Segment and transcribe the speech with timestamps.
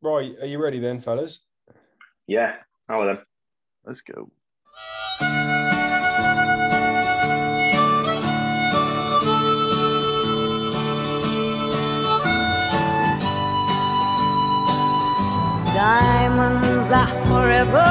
[0.00, 1.40] Right, are you ready then, fellas?
[2.28, 2.54] Yeah,
[2.88, 3.18] how are them?
[3.84, 4.30] Let's go.
[15.74, 17.84] Diamonds are forever.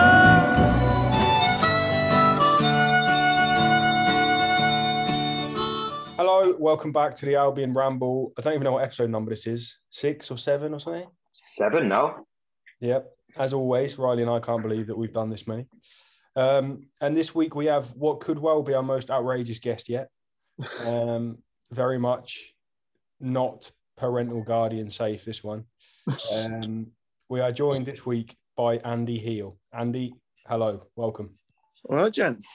[6.15, 8.31] Hello, welcome back to the Albion Ramble.
[8.37, 11.09] I don't even know what episode number this is, six or seven or something.
[11.57, 12.25] Seven now.
[12.81, 13.11] Yep.
[13.35, 15.65] As always, Riley and I can't believe that we've done this many.
[16.35, 20.09] Um, and this week we have what could well be our most outrageous guest yet.
[20.85, 21.39] Um,
[21.71, 22.53] very much
[23.19, 25.65] not parental guardian safe, this one.
[26.31, 26.87] Um,
[27.29, 29.57] we are joined this week by Andy Heal.
[29.73, 30.13] Andy,
[30.47, 31.37] hello, welcome.
[31.89, 32.47] All right, gents.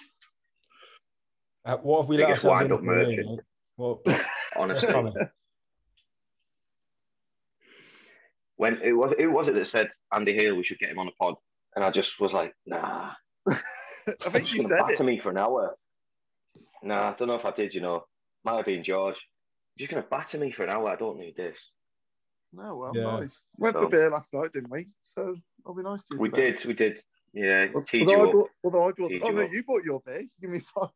[1.65, 3.41] Uh, what have we let Biggest ourselves wind-up in for here, merchant.
[3.77, 4.03] Well,
[4.57, 5.15] Honestly, coming.
[8.63, 11.09] When it was who was it that said Andy Hale we should get him on
[11.09, 11.35] a pod,
[11.75, 13.11] and I just was like, nah.
[13.49, 13.57] I
[14.31, 15.07] think He's you gonna said batter it.
[15.07, 15.75] me for an hour.
[16.85, 17.75] Nah, I don't know if I did.
[17.75, 18.05] You know,
[18.45, 19.17] might have been George.
[19.75, 20.89] You're just gonna batter me for an hour.
[20.91, 21.59] I don't need this.
[22.53, 23.19] No, well, Yeah.
[23.19, 23.43] nice.
[23.59, 24.87] Went for beer last night, didn't we?
[25.01, 25.35] So
[25.67, 26.21] I'll be nice to you.
[26.21, 26.53] We today.
[26.53, 27.03] did, we did.
[27.35, 28.33] Yeah, Al- Although I, you up.
[28.33, 29.53] bought, although I bought, oh you no, up.
[29.53, 30.23] you bought your beer.
[30.41, 30.91] Give me five.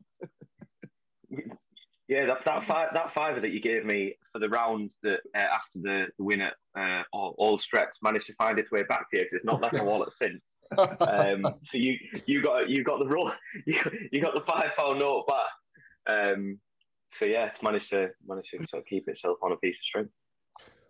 [2.08, 5.38] Yeah, that that five, that fiver that you gave me for the round that uh,
[5.38, 9.10] after the, the win at uh, all, all Strex managed to find its way back
[9.10, 10.42] to you because it's not left my wallet since.
[10.78, 11.96] Um, so you
[12.26, 13.32] you got you got the roll
[13.66, 13.80] you,
[14.12, 16.36] you got the five pound note back.
[16.36, 16.60] Um,
[17.18, 19.84] so yeah, it's managed to managed to sort of keep itself on a piece of
[19.84, 20.08] string.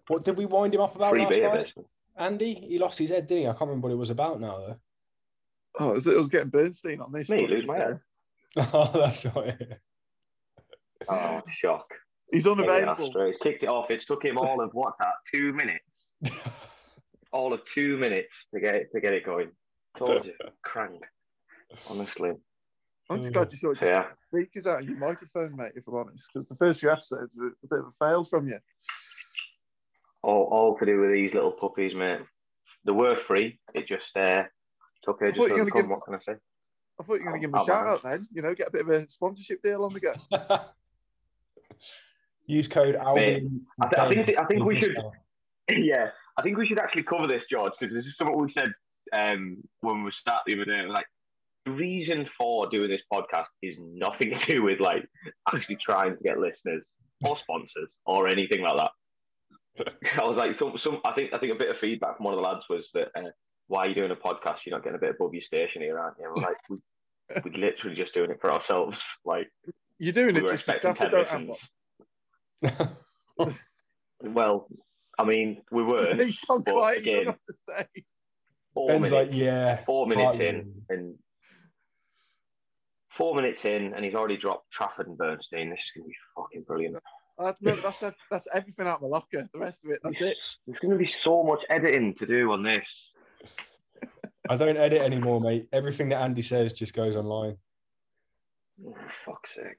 [0.08, 1.62] what did we wind him off about Free last beer, night?
[1.62, 1.84] basically.
[2.18, 3.48] Andy, he lost his head, didn't he?
[3.48, 4.76] I can't remember what it was about now, though.
[5.78, 7.28] Oh, it was, it was getting Bernstein on this.
[7.28, 8.00] Me, but lose my head.
[8.56, 9.78] oh, that's right.
[11.08, 11.86] Oh, shock!
[12.32, 13.10] He's unavailable.
[13.10, 13.38] straight.
[13.40, 13.90] Kicked it off.
[13.90, 15.14] It took him all of what's that?
[15.32, 15.84] Two minutes.
[17.32, 19.50] All of two minutes to get it to get it going.
[19.98, 20.32] Told you,
[20.64, 21.02] crank.
[21.90, 22.30] Honestly,
[23.10, 24.04] I'm just glad you sorted so, your yeah.
[24.28, 25.72] speakers out of your microphone, mate.
[25.74, 28.48] If I'm honest, because the first few episodes were a bit of a fail from
[28.48, 28.58] you.
[30.22, 32.20] all, all to do with these little puppies, mate.
[32.86, 33.58] They were free.
[33.74, 34.44] It just uh,
[35.04, 35.82] took ages thought for you them were to come.
[35.82, 36.38] give- What can I say?
[36.98, 38.26] I thought you were going to give him a Oh, shout out then.
[38.32, 40.14] You know, get a bit of a sponsorship deal on the go.
[42.46, 43.66] Use code Albion.
[43.80, 44.94] I, th- I think I think we should.
[44.94, 45.14] Discount.
[45.76, 48.72] Yeah, I think we should actually cover this, George, because this is something we said
[49.12, 50.78] um, when we started the other day.
[50.78, 51.06] It was like
[51.64, 55.04] the reason for doing this podcast is nothing to do with like
[55.52, 56.86] actually trying to get listeners
[57.26, 59.92] or sponsors or anything like that.
[60.20, 61.00] I was like, some, some.
[61.04, 63.08] I think I think a bit of feedback from one of the lads was that
[63.16, 63.30] uh,
[63.68, 64.64] why are you doing a podcast?
[64.64, 66.26] You're not getting a bit above your station here, aren't you?
[66.26, 66.78] And we're like, we,
[67.44, 68.96] we're literally just doing it for ourselves.
[69.24, 69.50] Like
[69.98, 71.58] You're doing we it just because expecting don't have
[72.62, 72.88] listens.
[74.20, 74.68] Well,
[75.18, 76.08] I mean, we were.
[76.08, 76.18] one.
[76.18, 76.98] He's gone but quiet.
[76.98, 77.54] He's again, got nothing to
[77.94, 78.04] say.
[78.74, 79.84] four Ben's minutes, like, yeah.
[79.84, 80.48] four minutes partly.
[80.48, 81.14] in, and
[83.10, 85.70] four minutes in, and he's already dropped Trafford and Bernstein.
[85.70, 86.98] This is gonna be fucking brilliant.
[87.38, 89.46] That's, no, that's, that's everything out of my locker.
[89.52, 90.36] The rest of it, that's it.
[90.66, 92.86] There's gonna be so much editing to do on this.
[94.48, 95.68] I don't edit anymore, mate.
[95.72, 97.56] Everything that Andy says just goes online.
[98.86, 99.76] Oh, fuck's sake.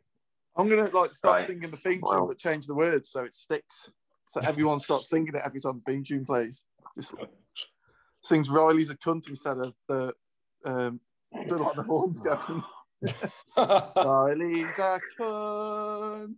[0.57, 1.47] I'm gonna like start Right.
[1.47, 2.25] singing the theme tune, Wow.
[2.27, 3.89] but change the words so it sticks.
[4.25, 6.63] So everyone starts singing it every time the theme tune plays.
[6.95, 7.13] Just
[8.23, 10.13] sings Riley's a cunt instead of the
[10.65, 10.99] um,
[11.47, 12.63] the like the horns going.
[13.57, 16.37] Riley's a cunt.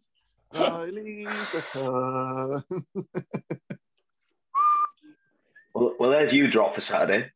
[0.54, 2.64] Riley's a cunt.
[5.74, 7.32] Well, well, there's you drop for Saturday.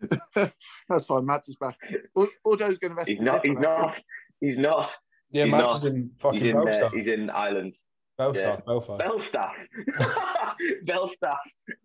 [0.34, 1.24] That's fine.
[1.24, 1.78] Matt's is back.
[2.16, 3.46] Ud- Udo's going to rest He's not.
[3.46, 4.02] He's not.
[4.40, 4.90] He's not.
[5.36, 5.76] Yeah, He's not.
[5.76, 6.56] is in He's fucking in.
[6.56, 6.94] Uh, Belfast.
[6.94, 7.74] he's in Ireland.
[8.18, 8.60] Belfast, yeah.
[8.66, 9.02] Belfast.
[9.02, 9.52] Belstaff.
[10.86, 11.36] Belstaff.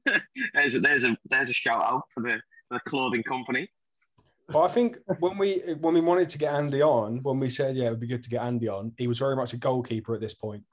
[0.54, 3.70] there's a, there's a there's a shout out for the for the clothing company.
[4.48, 7.76] But I think when we when we wanted to get Andy on, when we said
[7.76, 10.14] yeah, it would be good to get Andy on, he was very much a goalkeeper
[10.16, 10.64] at this point.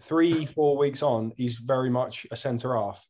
[0.00, 3.06] Three, four weeks on, he's very much a centre half.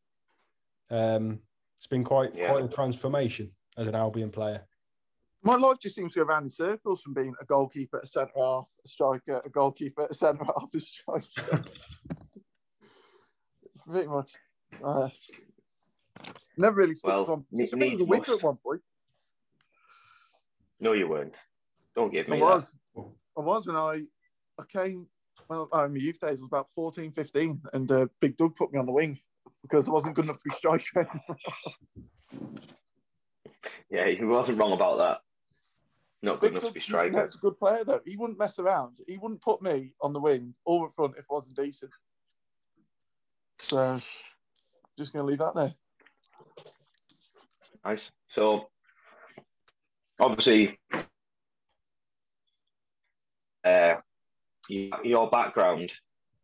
[0.91, 1.41] Um,
[1.79, 2.51] it's been quite Yeah.
[2.51, 4.63] quite a transformation as an Albion player.
[5.47, 8.33] My life just seems to go around in circles from being a goalkeeper, a centre
[8.35, 11.65] half, a striker, a goalkeeper, a centre half, a striker.
[13.63, 14.33] It's Pretty much.
[14.83, 15.09] Uh,
[16.57, 17.45] never really switched Well, from.
[17.53, 18.81] ne- I I was a winger at one point.
[20.81, 21.37] No, you weren't.
[21.95, 22.73] Don't give I me was.
[22.97, 24.03] I was when I
[24.59, 25.07] I came.
[25.51, 28.73] Well, I my youth days I was about 14, 15, and uh, Big Doug put
[28.73, 29.19] me on the wing
[29.61, 31.07] because I wasn't good enough to be striker.
[33.91, 35.21] Yeah, he wasn't wrong about that.
[36.25, 37.23] Not good enough to be striker.
[37.23, 38.01] it's a good player though.
[38.05, 38.99] He wouldn't mess around.
[39.07, 41.93] He wouldn't put me on the wing or in front if it wasn't decent.
[43.59, 44.01] So,
[44.99, 45.75] just going to leave that there.
[47.85, 48.11] Nice.
[48.29, 48.69] So,
[50.19, 50.79] obviously,
[53.65, 53.97] uh,
[54.69, 55.93] your background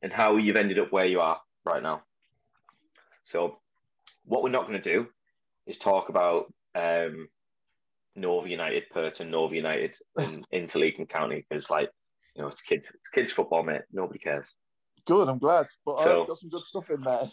[0.03, 2.03] and how you've ended up where you are right now.
[3.23, 3.59] So,
[4.25, 5.07] what we're not going to do
[5.67, 7.29] is talk about um,
[8.21, 11.91] Nova United, Purton, Nova United, and Interleague and County because, like,
[12.37, 13.83] you know, it's kids, it's kids football, mate.
[13.93, 14.49] Nobody cares.
[15.07, 15.67] Good, I'm glad.
[15.85, 17.31] But uh, So- I've got some good stuff in there.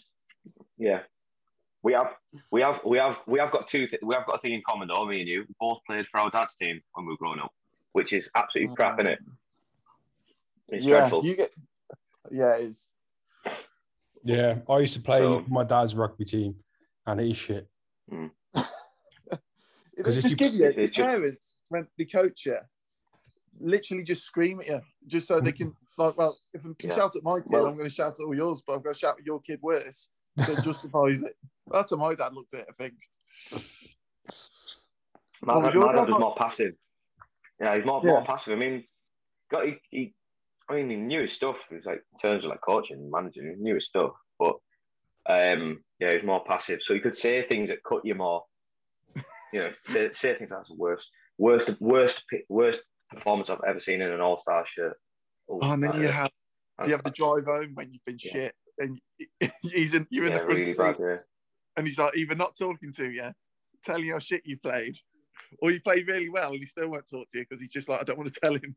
[0.78, 1.02] Yeah,
[1.84, 2.14] we have,
[2.52, 3.88] we have, we have, we have got two.
[3.88, 5.06] Th- we have got a thing in common, though.
[5.06, 7.52] Me and you we both played for our dad's team when we were growing up,
[7.92, 9.00] which is absolutely crap, mm.
[9.02, 9.20] isn't it?
[10.70, 11.26] It's yeah, dreadful.
[11.26, 11.52] you get.
[12.32, 12.90] Yeah, it is.
[14.24, 16.56] Yeah, I used to play So- for my dad's rugby team,
[17.06, 17.68] and it is shit.
[18.10, 18.32] It
[20.04, 22.58] 'Cause just you- give you the it's parents when they coach you,
[23.60, 26.16] literally just scream at you, just so they can like.
[26.18, 26.96] Well, if I can Yeah.
[26.96, 28.94] shout at my kid, Well- I'm going to shout at all yours, but I've got
[28.94, 30.10] to shout at your kid worse.
[30.46, 31.36] So it justifies it.
[31.72, 32.68] That's how my dad looked at it.
[32.70, 32.94] I think.
[35.42, 36.76] My, my yours dad was more passive.
[37.60, 38.12] Yeah, he's more, Yeah.
[38.12, 38.54] more passive.
[38.54, 38.84] I mean,
[39.50, 40.14] got he, he,
[40.70, 41.58] I mean, he knew his stuff.
[41.70, 44.12] He was like in terms of like coaching, and managing, he knew his stuff.
[44.38, 44.56] But
[45.28, 48.46] um, yeah, he was more passive, so he could say things that cut you more.
[49.54, 51.08] You know, say, say things that's the worst,
[51.38, 54.98] worst, worst, worst performance I've ever seen in an All Star shirt.
[55.50, 56.32] Oh, and then you have
[56.86, 58.32] you have to drive home when you've been Yeah.
[58.32, 59.02] shit, and
[59.62, 60.96] he's in you're in yeah, the front really seat, bad.
[61.00, 61.18] Yeah.
[61.78, 63.32] and he's like either not talking to you,
[63.84, 64.98] telling you how shit you played,
[65.62, 67.88] or you played really well and he still won't talk to you because he's just
[67.88, 68.76] like I don't want to tell him.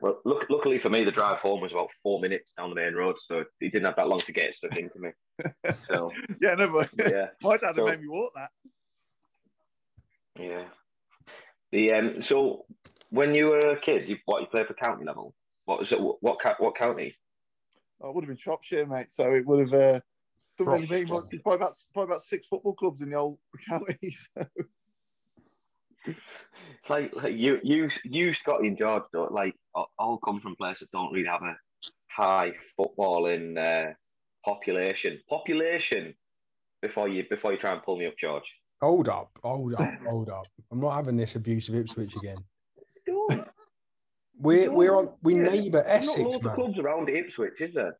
[0.00, 2.94] Well, look, luckily for me, the drive home was about four minutes down the main
[2.94, 5.10] road, so he didn't have that long to get stuck into me.
[5.86, 6.10] So
[6.40, 7.26] Yeah, no, but yeah.
[7.42, 8.50] my dad So- made me walk that.
[10.38, 10.64] Yeah.
[11.72, 12.22] The um.
[12.22, 12.64] So
[13.10, 15.34] when you were a kid, you what you played for county level?
[15.66, 16.00] What was it?
[16.00, 17.14] What what, what county?
[18.02, 19.10] I would have been Shropshire, mate.
[19.10, 20.00] So it would have uh,
[20.58, 21.14] done really mean Shropshire.
[21.14, 21.30] much.
[21.30, 23.38] There's probably about probably about six football clubs in the old
[23.68, 24.28] counties.
[26.88, 30.88] Like, like you you you Scotty and George don't like all- all come from places
[30.90, 31.56] that don't really have a
[32.08, 33.92] high footballing uh,
[34.44, 35.20] population.
[35.28, 36.14] Population
[36.82, 38.44] before you before you try and pull me up, George.
[38.80, 40.46] Hold up, hold up, hold up.
[40.72, 42.38] I'm not having this abuse of Ipswich again.
[43.06, 43.46] Don't.
[44.38, 45.42] We're we're on we Yeah.
[45.42, 46.54] neighbour There's not Essex, loads of man.
[46.54, 47.98] clubs around Ipswich, is there?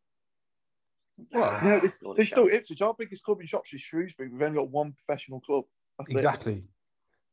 [1.32, 2.46] Well, no, it's, Bloody there's still.
[2.48, 2.80] Ipswich.
[2.80, 4.30] Our biggest club in Shropshire is Shrewsbury.
[4.30, 5.64] We've only got one professional club.
[5.98, 6.16] That's it.
[6.16, 6.64] Exactly.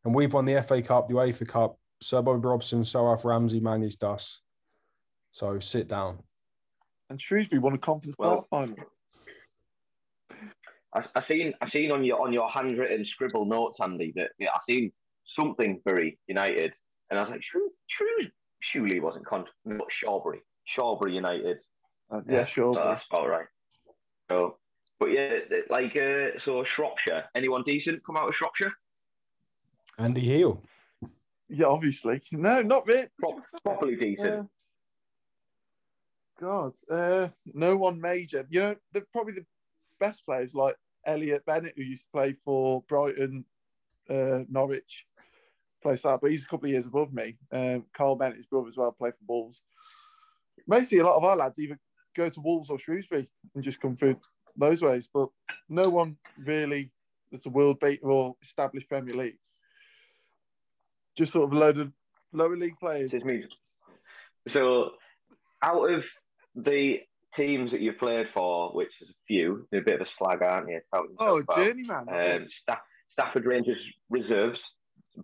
[0.03, 3.61] And we've won the FA Cup, the UEFA Cup, Sir Bobby Robson, Sir Alf Ramsey,
[3.61, 4.41] Manny's Dust.
[5.31, 6.19] So sit down.
[7.09, 8.75] And Shrewsbury won a conference Well- final.
[10.97, 14.49] I, I seen I seen on your on your handwritten scribble notes, Andy, that yeah,
[14.53, 14.91] I seen
[15.23, 16.73] something very United,
[17.09, 18.29] and I was like, Shrew, Shrews,
[18.59, 21.57] surely wasn't con, not Shawbury, Shawbury United.
[22.09, 22.73] Uh, yeah, sure.
[22.73, 23.47] so that's about right.
[24.29, 24.57] So,
[24.99, 25.39] but yeah,
[25.69, 27.25] like uh, so Shropshire.
[27.35, 28.73] Anyone decent come out of Shropshire?
[29.99, 30.63] Andy Heal.
[31.49, 32.21] yeah, obviously.
[32.31, 33.07] No, not really.
[33.19, 34.27] Pro- properly decent.
[34.27, 34.43] Uh,
[36.39, 38.45] God, uh, no one major.
[38.49, 39.45] You know, the, probably the
[39.99, 40.75] best players like
[41.07, 43.45] Elliott Bennett, who used to play for Brighton,
[44.09, 45.05] uh, Norwich,
[45.81, 47.37] plays that, but he's a couple of years above me.
[47.51, 49.63] Um, Carl Bennett, his brother as well, play for Wolves.
[50.67, 51.79] Basically, a lot of our lads either
[52.15, 54.17] go to Wolves or Shrewsbury and just come through
[54.57, 55.29] those ways, but
[55.69, 56.91] no one really
[57.31, 59.37] that's a world beater or established Premier League.
[61.15, 61.91] Just sort of a load of
[62.31, 63.11] lower league players.
[64.47, 64.91] So,
[65.61, 66.05] out of
[66.55, 66.99] the
[67.37, 70.41] teams that you've played for, which is a few, you're a bit of a slag,
[70.41, 70.81] aren't you?
[71.19, 72.05] Oh, journeyman.
[72.09, 73.79] um, Sta- Stafford Rangers
[74.09, 74.61] reserves,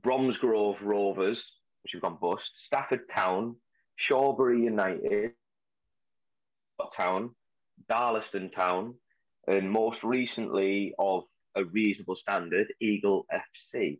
[0.01, 1.43] Bromsgrove Rovers,
[1.83, 3.57] which have gone bust, Stafford Town,
[3.97, 5.31] Shawbury United,
[6.95, 7.35] Town,
[7.89, 8.95] Darlaston Town,
[9.47, 11.23] and most recently of
[11.55, 13.25] a reasonable standard, Eagle
[13.73, 13.99] FC.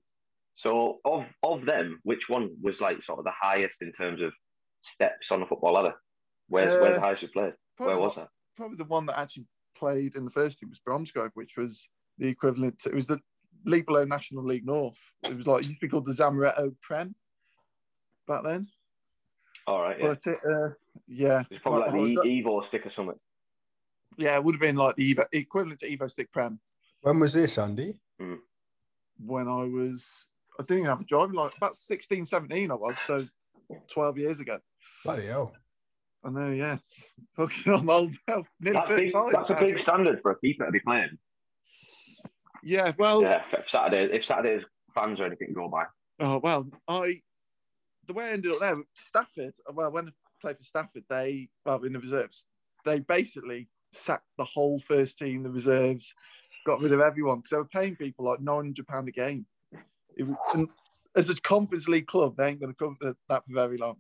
[0.56, 4.32] So of of them, which one was like sort of the highest in terms of
[4.82, 5.96] steps on the football ladder?
[6.50, 7.54] Where's where's Uh, the highest you played?
[7.78, 8.30] Probably, Where was that?
[8.56, 12.28] probably the one that actually played in the first team was Bromsgrove, which was the
[12.28, 13.20] equivalent to, it was the
[13.66, 15.00] league below National League North.
[15.24, 17.16] It was like, it used to be called the Zamaretto Prem
[18.28, 18.68] back then.
[19.66, 20.08] All right, yeah.
[20.08, 20.70] But it, uh,
[21.08, 21.44] yeah.
[21.50, 23.20] It's probably like, I was- the e- Evo-Stik or something.
[24.18, 26.60] yeah, it would have been like the Evo, equivalent to Evo-Stik Prem
[27.02, 28.00] When was this, Andy?
[29.26, 30.28] when I was,
[30.60, 33.26] I didn't even have a driving like about 16, 17 I was, so
[33.92, 34.60] 12 years ago.
[35.06, 35.54] Bloody hell.
[36.24, 36.78] I know, yeah.
[37.34, 38.44] Fucking I'm old now.
[38.60, 41.18] That's, big, that's a big standard for a keeper to be playing.
[42.64, 44.64] Yeah, well, Yeah, if Saturday, if Saturday's
[44.96, 45.86] fans or anything go by.
[46.20, 47.22] Oh well, I
[48.08, 49.54] the way I ended up there, Stafford.
[49.74, 50.12] Well, when I
[50.42, 52.46] played for Stafford, they well in the reserves,
[52.86, 56.14] they basically sacked the whole first team, the reserves,
[56.66, 59.46] got rid of everyone because they were paying people like nine hundred pound a game.
[60.16, 60.70] It was, and
[61.16, 63.98] as a Conference League club, they ain't going to cover that for very long.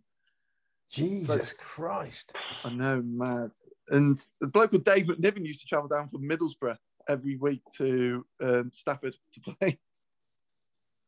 [0.94, 2.34] Jesus Christ.
[2.64, 3.52] I know, mad.
[3.90, 6.78] And the bloke called Dave McNiven used to travel down from Middlesbrough
[7.10, 9.80] every week to um, Stafford to play.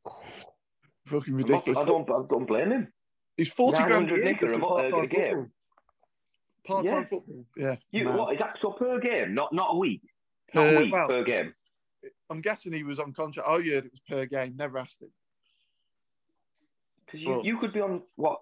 [1.06, 1.78] Fucking ridiculous.
[1.78, 2.94] I don't, I don't blame him.
[3.38, 5.24] He's 40 grand a 900 year nicker for a mo- part-time game.
[5.24, 5.50] football.
[6.66, 7.06] Part-time Yeah.
[7.06, 7.46] football.
[7.58, 7.76] Yeah.
[7.92, 8.16] You, mad.
[8.18, 8.58] what is that?
[8.62, 10.02] So per game, not not a week,
[10.56, 11.54] Uh, not a week well, per game.
[12.30, 13.48] I'm guessing he was on contract.
[13.52, 14.56] Oh, yeah, it was per game.
[14.58, 15.10] Never asked him.
[17.06, 18.42] Because you, well- you could be on what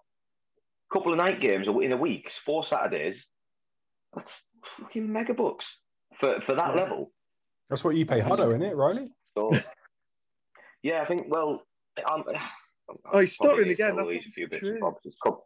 [0.93, 3.15] couple of night games in a week, four Saturdays.
[4.15, 4.33] That's
[4.79, 5.65] fucking mega bucks
[6.19, 6.81] for for that Yeah.
[6.83, 7.11] level.
[7.69, 9.11] That's what you pay Huddo, isn't it, Riley?
[9.35, 9.51] So
[10.83, 11.63] yeah, I think well,
[12.07, 12.23] I'm,
[13.11, 13.95] Oh, he's starting to again.
[13.95, 14.71] That's a few bits true.
[14.71, 14.99] and bobs.
[15.05, 15.39] It's com-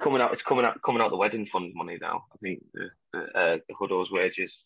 [0.00, 0.32] coming out.
[0.32, 0.76] It's coming out.
[0.84, 2.24] Coming out the wedding fund money now.
[2.32, 4.64] I think the the, uh, the Huddo's wages.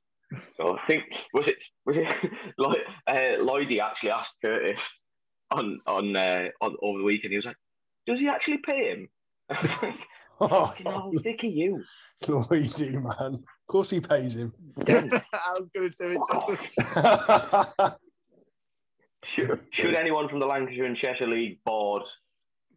[0.56, 1.04] So I think
[1.34, 2.08] was it was it
[2.58, 4.80] Lloyd, uh, Lloydie actually asked Curtis
[5.50, 7.32] on on uh, on over the weekend.
[7.32, 7.56] He was like,
[8.06, 9.08] "Does he actually pay him?"
[9.50, 9.94] I was like,
[10.40, 11.82] Oh, Fucking hell, sick of you.
[12.22, 13.34] Lloydie, man.
[13.34, 14.52] Of course he pays him.
[14.86, 17.92] I was going to do it.
[19.34, 22.02] Should, should anyone from the Lancashire and Cheshire League board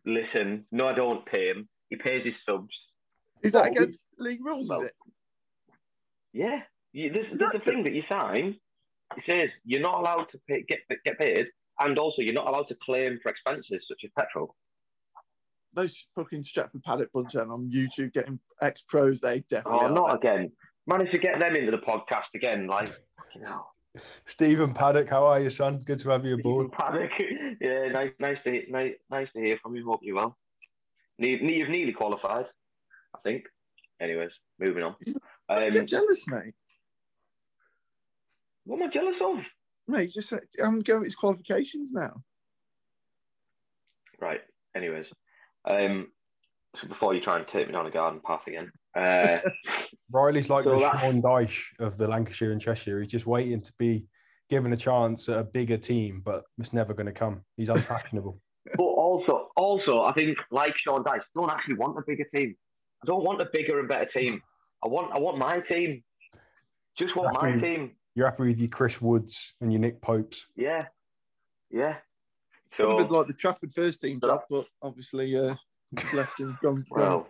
[0.06, 0.66] listen?
[0.72, 1.70] No, I don't pay him.
[1.90, 2.75] He pays his subs.
[3.44, 4.68] Is that Well, against league rules?
[4.70, 4.94] well, is it?
[6.34, 6.62] Yeah,
[6.94, 8.56] you, there's, Is there's that a thing that you sign.
[9.18, 11.48] It says you're not allowed to pay, get get paid,
[11.80, 14.56] and also you're not allowed to claim for expenses such as petrol.
[15.74, 19.22] Those fucking Stretford Paddock bunch then on YouTube getting ex pros.
[19.22, 19.80] They definitely.
[19.84, 19.94] Oh, are.
[19.94, 20.51] not again.
[20.88, 22.68] Managed to get them into the podcast again.
[22.68, 22.90] Like,
[23.36, 23.66] you know,
[24.25, 25.80] Stephen Paddock, how are you, son?
[25.86, 26.72] Good to have you aboard.
[26.72, 27.12] Paddock.
[27.62, 29.86] yeah, nice, nice to nice, nice to hear from you.
[29.86, 30.38] Hope you're well.
[31.20, 32.46] Ne- ne- You've nearly qualified,
[33.16, 33.46] I think.
[34.01, 34.96] Anyways, moving on.
[35.50, 36.56] Don't Um, get jealous, mate.
[38.66, 39.38] what am I jealous of?
[39.88, 42.24] Mate, just I'm going his qualifications now.
[44.20, 44.42] Right.
[44.75, 45.08] Anyways,
[45.65, 46.08] um,
[46.75, 49.39] so before you try and take me down a garden path again, uh,
[50.12, 53.01] Riley's like So the that- Sean Dyche of the Lancashire and Cheshire.
[53.01, 54.08] He's just waiting to be
[54.50, 57.41] given a chance at a bigger team, but it's never going to come.
[57.58, 58.39] He's unfashionable.
[58.77, 62.56] but also, also, I think like Sean Dyche, I don't actually want a bigger team.
[63.03, 64.41] I don't want a bigger and better team.
[64.84, 66.03] I want, I want my team.
[66.98, 67.91] Just want my team.
[68.15, 70.48] You're happy with your Chris Woods and your Nick Popes.
[70.56, 70.88] Yeah,
[71.70, 71.96] yeah.
[72.74, 75.56] Could have So, been like the Trafford first team job, but obviously uh,
[76.13, 76.86] left and gone.
[76.92, 77.28] well,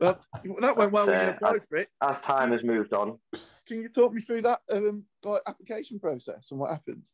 [0.00, 0.20] Well,
[0.60, 1.88] that went well when you Uh, applied for it.
[2.02, 3.18] as time has moved on,
[3.66, 7.04] Can you talk me through that um, like application process and what happened?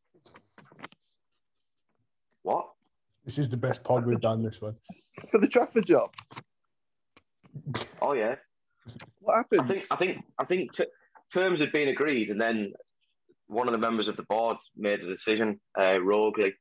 [2.43, 2.69] what?
[3.25, 4.39] This is the best pod we've done.
[4.43, 4.77] This one.
[5.31, 6.11] For the Trafford job,
[8.01, 8.37] Oh yeah.
[9.19, 9.63] what happened?
[9.63, 10.85] I think, I think, I think t-
[11.33, 12.73] terms had been agreed, and then
[13.49, 16.53] one of the members of the board made a decision, uh, roguely,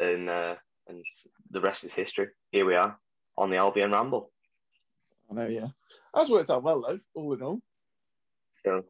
[0.00, 0.54] and uh,
[0.88, 1.04] and
[1.50, 2.28] the rest is history.
[2.50, 2.98] Here we are
[3.36, 4.30] on the Albion Ramble.
[5.30, 5.66] I know, yeah.
[6.14, 7.60] That's worked out well though, all in all.
[8.64, 8.84] So,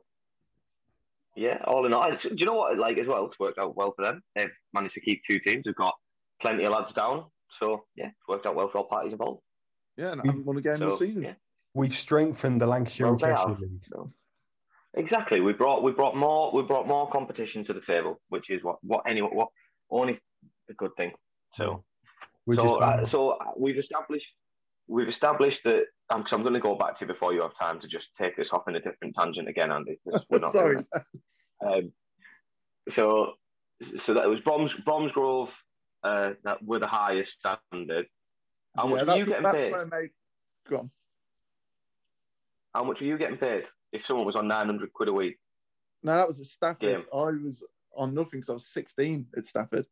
[1.36, 2.78] yeah, all in all, do you know what?
[2.78, 4.22] Like as well, it's worked out well for them.
[4.34, 5.64] They've managed to keep two teams.
[5.64, 5.94] They've got
[6.40, 7.26] plenty of lads down.
[7.58, 9.42] So yeah, it's worked out well for all parties involved.
[9.96, 11.22] Yeah, and I haven't won a game So this season.
[11.22, 11.34] yeah,
[11.74, 13.56] We've strengthened the Lancashire Well, and Cheshire.
[13.60, 13.82] League.
[13.92, 14.08] so
[14.94, 15.40] exactly.
[15.40, 18.78] We brought we brought more we brought more competition to the table, which is what
[18.82, 19.48] what any what
[19.90, 20.18] only
[20.70, 21.12] a good thing.
[21.54, 21.84] So
[22.54, 24.26] so uh, so uh, we've established
[24.88, 25.84] we've established that.
[26.12, 28.08] Um, so I'm going to go back to you before you have time to just
[28.16, 30.00] take this off in a different tangent again, Andy.
[30.04, 30.78] 'cause we're not Sorry.
[31.64, 31.92] Um,
[32.88, 33.34] so,
[34.00, 35.50] so that was Broms, Bromsgrove
[36.02, 38.06] uh, that were the highest standard.
[38.76, 39.74] How much yeah, were you that's, getting that's paid?
[39.74, 40.10] I made.
[40.68, 40.90] Go on.
[42.74, 45.38] How much were you getting paid if someone was on 900 quid a week?
[46.02, 46.80] No, that was at Stafford.
[46.80, 47.04] Game.
[47.12, 47.62] I was
[47.96, 49.86] on nothing because I was 16 at Stafford.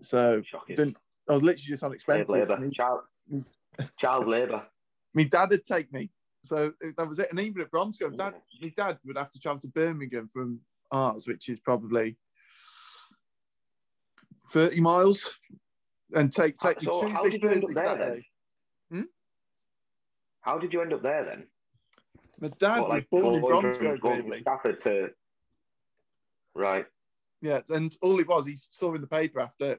[0.00, 0.96] So didn't
[1.28, 2.30] I was literally just on expenses.
[2.30, 2.58] labour.
[2.58, 3.00] Me- Child,
[4.00, 4.62] child labour.
[5.14, 6.10] My dad would take me.
[6.44, 7.30] So that was it.
[7.30, 10.60] And even at Bromsgrove, dad, my dad would have to travel to Birmingham from
[10.92, 12.16] ours, which is probably
[14.50, 15.38] 30 miles,
[16.14, 17.98] and take take So how Tuesday, did you end up there then?
[17.98, 18.26] Saturday.
[18.90, 19.02] Hmm?
[20.42, 21.46] How did you end up there then?
[22.38, 24.40] My dad What, was born in Bromsgrove, going from weirdly.
[24.42, 25.08] Stafford to
[26.54, 26.86] right.
[27.42, 29.78] Yeah, and all it was, he saw in the paper after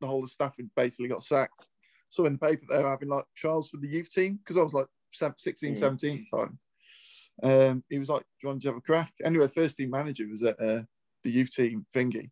[0.00, 1.68] the whole of Stafford basically got sacked.
[2.08, 4.62] Saw in the paper they were having like trials for the youth team because I
[4.62, 5.78] was like sev- 16, Mm.
[5.78, 6.58] 17 at the time.
[7.42, 9.12] Um, he was like, Do you want to have a crack?
[9.24, 10.82] Anyway, first team manager was at uh,
[11.22, 12.30] the youth team thingy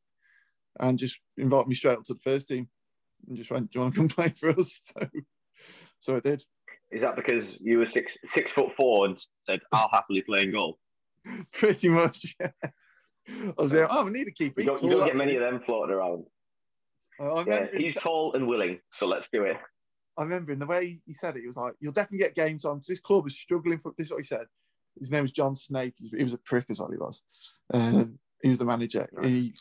[0.81, 2.69] and just invited me straight up to the first team
[3.29, 4.81] and just went, Do you want to come play for us?
[4.99, 5.09] So,
[5.99, 6.45] so I did.
[6.93, 9.19] Is that because you were six six foot four and
[9.49, 10.79] said I'll happily play in goal?
[11.53, 12.37] Pretty much.
[12.39, 12.51] Yeah.
[13.29, 14.61] I was like, oh, we need a keeper.
[14.61, 16.25] You don't, you don't get many of them floating around.
[17.21, 19.57] I Yeah, he's tall and willing, so let's do it.
[20.19, 22.65] I remember in the way he said it, he was like, "You'll definitely get games
[22.65, 23.93] on." 'cause this club is struggling for.
[23.97, 24.47] This is what he said.
[24.99, 25.95] His name was John Snake.
[25.99, 26.91] He was, a prick as well.
[26.91, 27.23] He was.
[27.73, 29.09] Um, he was the manager.
[29.13, 29.27] Right.
[29.27, 29.55] He.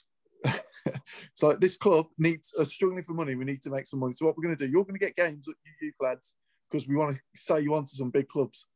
[1.33, 3.35] so this club needs are struggling for money.
[3.35, 4.13] We need to make some money.
[4.13, 4.71] So what we're going to do?
[4.71, 6.35] You're going to get games, with you youth lads,
[6.69, 8.67] because we want to say you on to some big clubs.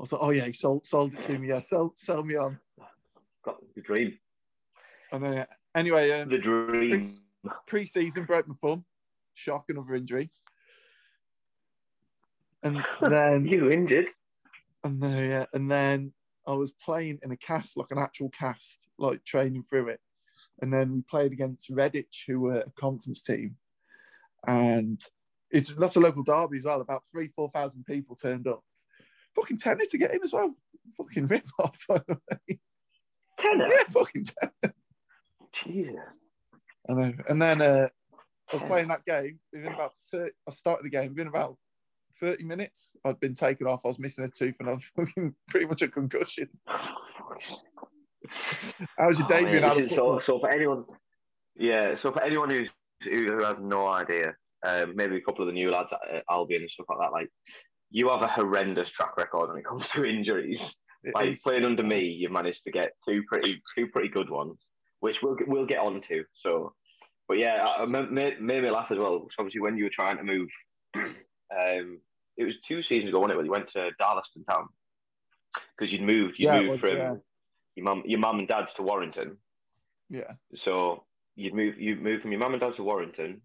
[0.00, 1.48] I thought, oh yeah, he sold sold it to me.
[1.48, 2.58] Yeah, sell sell me on.
[3.90, 4.16] Dream.
[5.10, 7.18] And uh, anyway, um, The dream.
[7.66, 8.84] pre-season broke my thumb.
[9.34, 10.30] Shock, another injury.
[12.62, 14.06] And then You injured?
[14.84, 16.12] And then, yeah, and then
[16.46, 20.00] I was playing in a cast, like an actual cast, like training through it.
[20.62, 23.56] And then we played against Redditch, who were a conference team.
[24.46, 25.00] And
[25.50, 26.80] it's that's a local derby as well.
[26.80, 28.62] About three, four thousand people turned up.
[29.34, 30.54] Fucking tenner to get in as well.
[30.96, 31.84] Fucking rip off.
[33.42, 33.66] Tenner?
[33.66, 34.74] yeah, fucking tenner.
[35.64, 35.96] Jesus.
[36.88, 37.12] I know.
[37.28, 37.88] And then uh,
[38.52, 39.38] I was playing that game.
[39.52, 41.10] Within about 30, I started the game.
[41.10, 41.56] Within about
[42.20, 43.82] 30 minutes, I'd been taken off.
[43.84, 46.48] I was missing a tooth and I was fucking pretty much a concussion.
[48.98, 50.84] How was your Oh, man, this of is so, so for anyone,
[51.56, 52.68] yeah, so for anyone who's
[53.02, 54.34] who, who has no idea,
[54.66, 57.28] um, maybe a couple of the new lads at Albion and stuff like that, like
[57.90, 60.60] you have a horrendous track record when it comes to injuries.
[61.02, 64.28] It Like is- playing under me, you've managed to get two pretty two pretty good
[64.30, 64.58] ones,
[65.00, 66.24] which we'll we'll get on to.
[66.34, 66.74] So,
[67.28, 69.26] but yeah, I, I made, made made me laugh as well.
[69.30, 70.48] So obviously, when you were trying to move,
[70.94, 72.00] um,
[72.36, 73.36] it was two seasons ago, wasn't it?
[73.38, 74.68] When you went to Darlaston Town
[75.78, 77.14] because you'd moved, you Yeah, moved was, from yeah.
[77.76, 79.38] your mum your mum and dad's to Warrington.
[80.10, 80.32] yeah.
[80.56, 81.04] So
[81.34, 83.40] you'd move you moved from your mum and dad's to Warrington,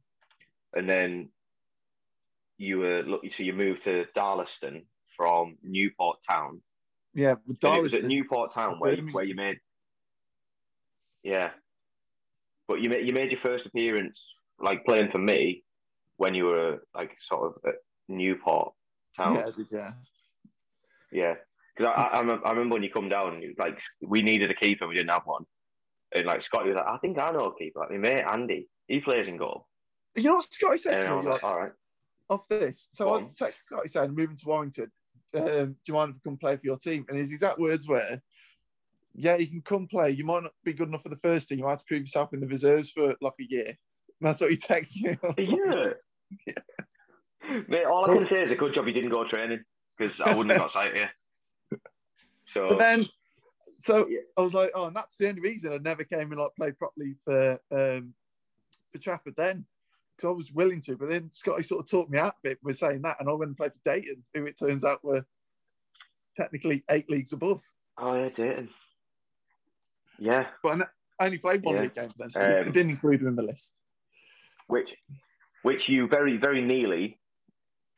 [0.74, 1.30] and then
[2.58, 3.22] you were look.
[3.38, 4.84] So you moved to Darlaston
[5.16, 6.62] from Newport Town.
[7.16, 7.36] Yeah.
[7.48, 9.60] But And it was at Newport Town where you, where you made.
[11.24, 11.50] Yeah,
[12.68, 14.22] but you made you made your first appearance
[14.60, 15.64] like playing for me
[16.18, 17.76] when you were like sort of at
[18.08, 18.74] Newport
[19.18, 19.36] Town.
[19.36, 19.92] Yeah, I did, yeah.
[21.12, 21.36] Yeah,
[21.76, 24.96] because I, I, I remember when you come down, like we needed a keeper, we
[24.96, 25.46] didn't have one,
[26.14, 28.68] and like Scotty was like, "I think I know a keeper." Like my mate Andy,
[28.88, 29.68] he plays in goal,
[30.16, 31.16] You know what Scotty said to me?
[31.16, 31.72] Like, like, "All right."
[32.30, 32.90] off this.
[32.94, 33.26] So I on.
[33.26, 34.92] texted Scotty saying, moving to Warrington.
[35.34, 37.06] Um, do you mind if I come play for your team?
[37.10, 38.22] And his exact words were,
[39.14, 40.12] yeah, you can come play.
[40.12, 41.60] You might not be good enough for the first team.
[41.60, 43.68] You might have to prove yourself in the reserves for like a year.
[43.68, 43.76] And
[44.22, 45.18] that's what he texted me.
[45.22, 45.40] Like,
[46.48, 46.54] Yeah.
[47.68, 49.64] Mate, all I can say is a good job you didn't go training
[49.98, 51.10] because I wouldn't have got sight here.
[52.54, 53.10] So But then,
[53.78, 54.20] so Yeah.
[54.38, 56.78] I was like, oh, and that's the only reason I never came and like played
[56.78, 58.14] properly for um,
[58.92, 59.66] for Trafford then,
[60.16, 60.96] because I was willing to.
[60.98, 63.34] But then Scotty sort of talked me out of it with saying that, and I
[63.34, 65.26] went and played for Dayton, who it turns out were
[66.36, 67.62] technically eight leagues above.
[67.98, 68.70] oh yeah, dating.
[70.18, 70.88] Yeah, But
[71.20, 71.82] I only played one Yeah.
[71.82, 73.76] league game then, so Um, I didn't include him in the list.
[74.68, 74.90] which
[75.62, 77.20] which you very very nearly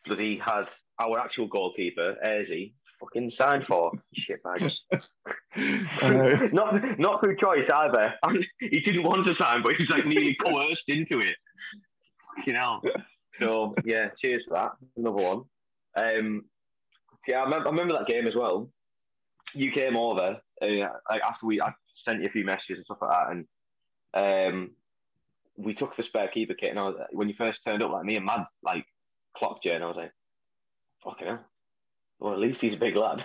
[0.05, 3.91] bloody had our actual goalkeeper Airzy fucking signed for.
[4.13, 4.81] Shit bags.
[6.53, 8.15] Not not through choice either.
[8.59, 11.35] he didn't want to sign, but he was like nearly coerced into it.
[12.45, 12.81] You know.
[13.39, 14.71] So yeah, cheers for that.
[14.95, 15.43] Another one.
[15.95, 16.45] Um,
[17.27, 18.69] yeah, I remember, I remember that game as well.
[19.53, 20.67] You came over uh,
[21.09, 24.71] like after we I sent you a few messages and stuff like that, and um,
[25.55, 26.69] we took the spare keeper kit.
[26.69, 28.85] And I was, when you first turned up, like me and Mads like
[29.35, 30.13] clocked you, and I was like,
[31.03, 31.45] "Fucking hell."
[32.19, 33.23] Well, at least he's a big lad.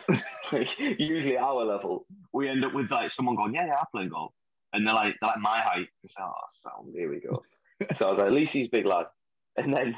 [0.52, 3.84] like, usually at our level, we end up with like someone going, "Yeah, yeah, I
[3.90, 4.34] play goal,"
[4.72, 5.88] and they're like, they're like my height.
[6.06, 7.42] So, oh, here we go.
[7.98, 9.06] so I was like, "At least he's a big lad."
[9.56, 9.94] And then,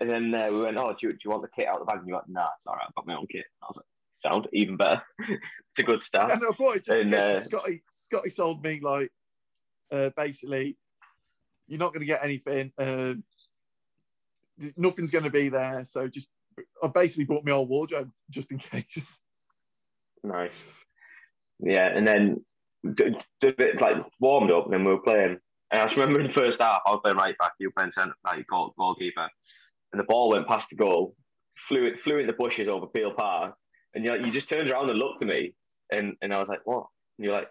[0.00, 1.86] and then uh, we went, "Oh, do you, do you want the kit out of
[1.86, 2.84] the bag?" And you went, "Nah, it's all right.
[2.86, 3.86] I've got my own kit." I was like,
[4.18, 5.02] "Sound even better.
[5.18, 8.80] it's a good start." And I brought it just And, uh, Scotty, Scotty sold me
[8.82, 9.10] like
[9.92, 10.76] uh, basically,
[11.68, 12.72] you're not going to get anything.
[12.78, 13.22] Um,
[14.76, 15.84] nothing's going to be there.
[15.84, 16.28] So just,
[16.82, 19.20] I basically bought my old wardrobe just in case.
[20.24, 20.52] Nice.
[21.60, 22.44] Yeah, and then
[22.84, 25.38] a bit like warmed up, and then we were playing.
[25.72, 27.72] And I just remember in the first half, I was playing right back, you were
[27.72, 29.26] playing centre, like goal, goalkeeper,
[29.92, 31.16] and the ball went past the goal,
[31.56, 33.54] flew it, flew in the bushes over Peel Park,
[33.94, 35.54] and you you just turned around and looked at me,
[35.90, 36.86] and and I was like, what?
[37.18, 37.48] And you're like,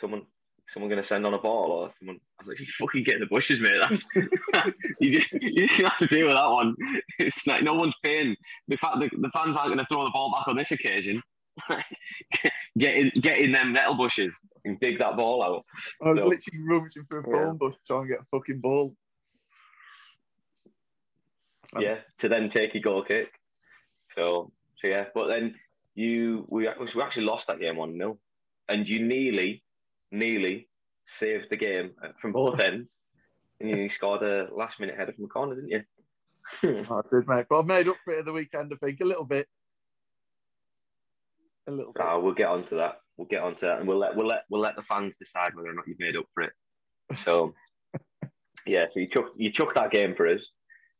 [0.00, 0.22] someone.
[0.68, 2.16] Someone gonna send on a ball or someone?
[2.16, 3.80] I was like, "You fucking get in the bushes, mate."
[4.52, 6.74] That's, you just you just have to deal with that one.
[7.20, 8.34] It's like no one's paying.
[8.66, 11.22] The fact the, the fans aren't gonna throw the ball back on this occasion
[12.78, 15.64] get in, get in them nettle bushes and dig that ball out.
[16.02, 17.44] I was So- literally rummaging through a Yeah.
[17.46, 18.96] phone bush to try and get a fucking ball.
[21.74, 23.28] Um, Yeah, to then take your goal kick.
[24.16, 25.54] So, so yeah, but then
[25.94, 28.18] you we, we actually lost that game one 0
[28.68, 29.62] and you nearly,
[30.10, 30.68] nearly
[31.18, 32.88] saved the game from both ends.
[33.60, 35.82] And you scored a last minute header from the corner, didn't you?
[36.90, 37.46] I did, mate.
[37.48, 39.48] But I've made up for it at the weekend, I think, a little bit.
[41.66, 42.02] A little bit.
[42.04, 43.00] Ah, we'll get onto that.
[43.16, 45.70] We'll get onto that, and we'll let we'll let we'll let the fans decide whether
[45.70, 46.52] or not you've made up for it.
[47.24, 47.54] So,
[48.66, 50.50] yeah, so you took you took that game for us,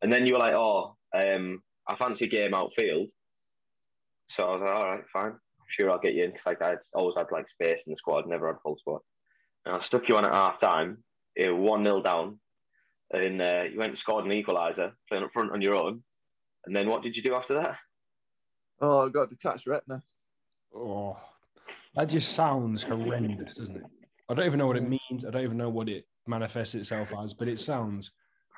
[0.03, 3.09] and then you were like, "Oh, um, I fancy a game outfield."
[4.31, 5.35] So I was like, "All right, fine,
[5.69, 8.27] sure, I'll get you in," because like I'd always had like space in the squad,
[8.27, 9.01] never had full squad.
[9.65, 10.99] And I stuck you on at half time,
[11.37, 12.41] one 0 down,
[13.13, 16.03] and uh, you went and scored an equaliser, playing up front on your own.
[16.65, 17.77] And then what did you do after that?
[18.81, 20.03] Oh, I got detached retina.
[20.77, 21.17] Oh,
[21.95, 23.83] that just sounds horrendous, doesn't it?
[24.29, 25.25] I don't even know what it means.
[25.27, 28.13] I don't even know what it manifests itself as, but it sounds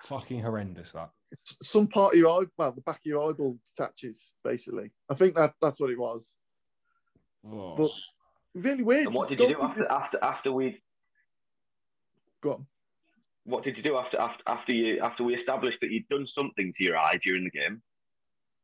[0.05, 0.93] fucking horrendous.
[0.93, 1.11] That
[1.63, 4.91] Some part of your eye, well, the back of your eyeball detaches, basically.
[5.09, 6.35] I think that that's what it was.
[7.47, 7.75] oh.
[7.77, 7.91] But
[8.55, 9.07] really weird.
[9.07, 10.83] And what did you do after just- after after we?
[12.43, 12.67] Go on.
[13.45, 16.73] What did you do after after after you after we established that you'd done something
[16.77, 17.83] to your eye during the game?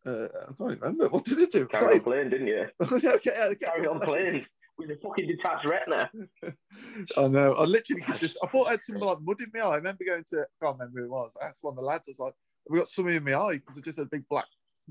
[0.06, 1.08] Uh, I can't remember.
[1.10, 1.66] What did it do?
[1.66, 2.66] Carry on playing, didn't you?
[2.82, 3.66] okay, yeah, okay.
[3.66, 4.44] Carry on playing
[4.78, 6.10] with a fucking detached retina.
[7.16, 7.54] I know.
[7.54, 8.36] I literally could just.
[8.42, 9.72] I thought I had something like mud in my eye.
[9.72, 10.40] I remember going to.
[10.40, 11.36] I can't remember who it was.
[11.40, 12.08] I asked one of the lads.
[12.08, 12.34] I was like,
[12.68, 14.46] we got something in my eye?" Because it just had a big black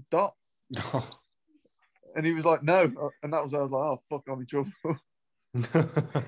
[0.09, 0.33] dot.
[2.15, 3.53] And he was like, "No." And that was.
[3.53, 4.71] I was like, "Oh fuck, I'm in trouble."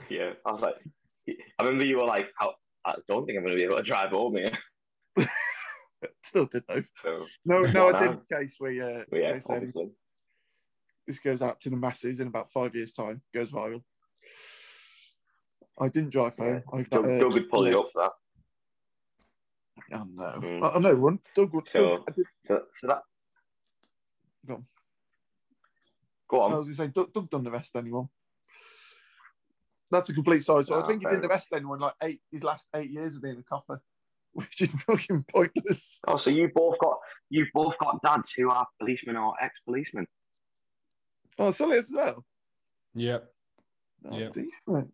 [0.10, 0.76] Yeah, I was like,
[1.28, 2.50] I remember you were like, I,
[2.86, 4.58] I don't think I'm going to be able to drive home here.
[6.24, 6.84] Still did though.
[7.02, 8.24] So, No, no, I didn't.
[8.30, 8.82] In case we.
[8.82, 9.90] Uh, yeah, case obviously.
[11.08, 13.22] this goes out to the masses in about five years' time.
[13.34, 13.84] Goes viral.
[15.80, 16.64] I didn't drive home.
[16.74, 18.12] I got, Doug, uh, Doug would pull you up for that.
[19.94, 20.24] Oh no!
[20.42, 20.64] Mm.
[20.64, 21.20] I, I know one.
[21.36, 21.68] Doug would.
[21.74, 23.02] So- Doug, I, did, So, so that.
[24.48, 24.66] Go on.
[26.28, 28.08] Go I was going to say Doug, Doug done arrest anyone.
[29.92, 30.66] That's a complete side.
[30.66, 33.22] So I Ah, think he didn't arrest anyone like eight his last eight years of
[33.22, 33.82] being a copper,
[34.40, 36.00] which is fucking pointless.
[36.08, 36.98] Oh, so you both got
[37.30, 40.06] you both got dads who are policemen or ex-policemen.
[41.40, 42.26] Oh, Sully as well.
[42.94, 43.32] yep.
[44.10, 44.30] Oh, Yeah.
[44.34, 44.94] decent.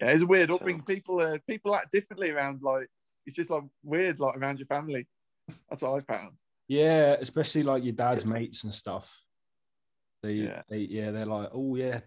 [0.00, 0.82] Yeah, it's a weird upbringing.
[0.82, 2.60] People, uh, people act differently around.
[2.62, 2.88] Like
[3.26, 5.06] it's just like weird, like around your family.
[5.70, 6.38] That's what I found.
[6.68, 9.22] Yeah, especially like your dad's mates and stuff.
[10.22, 10.62] They, Yeah.
[10.68, 12.00] they, yeah, they're like, oh yeah,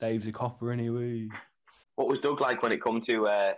[0.00, 1.28] Dave's a copper anyway.
[1.94, 3.52] What was Doug like when it come to uh,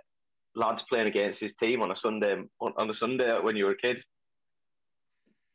[0.54, 3.72] lads playing against his team on a Sunday on, on a Sunday when you were
[3.72, 4.02] a kid?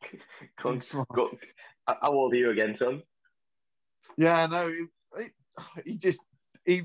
[0.59, 1.07] Cunt.
[1.13, 1.31] Go,
[1.87, 3.01] how old are you again, son?
[4.17, 4.85] Yeah, no, he,
[5.17, 6.23] he, he just
[6.65, 6.83] he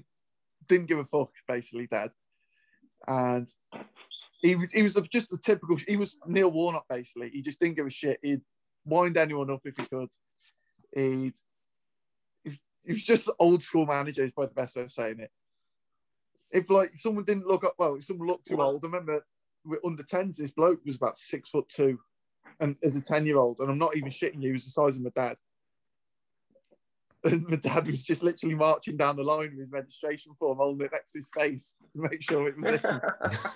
[0.66, 2.11] didn't give a fuck, basically, Dad,
[3.07, 3.49] and
[4.40, 5.77] he was he was just the typical.
[5.77, 7.31] He was Neil Warnock, basically.
[7.31, 8.18] He just didn't give a shit.
[8.23, 8.40] He'd
[8.85, 10.11] wind anyone up if he could.
[10.94, 11.35] He'd
[12.44, 14.23] he, he was just old school manager.
[14.23, 15.31] Is probably the best way of saying it.
[16.51, 18.83] If like if someone didn't look up, well, if someone looked too old.
[18.85, 19.23] I remember
[19.85, 21.99] under tens, this bloke was about six foot two,
[22.61, 24.71] and as a ten year old, and I'm not even shitting you, he was the
[24.71, 25.37] size of my dad.
[27.25, 30.87] And my dad was just literally marching down the line with his registration form, holding
[30.87, 33.01] it next to his face to make sure it was him.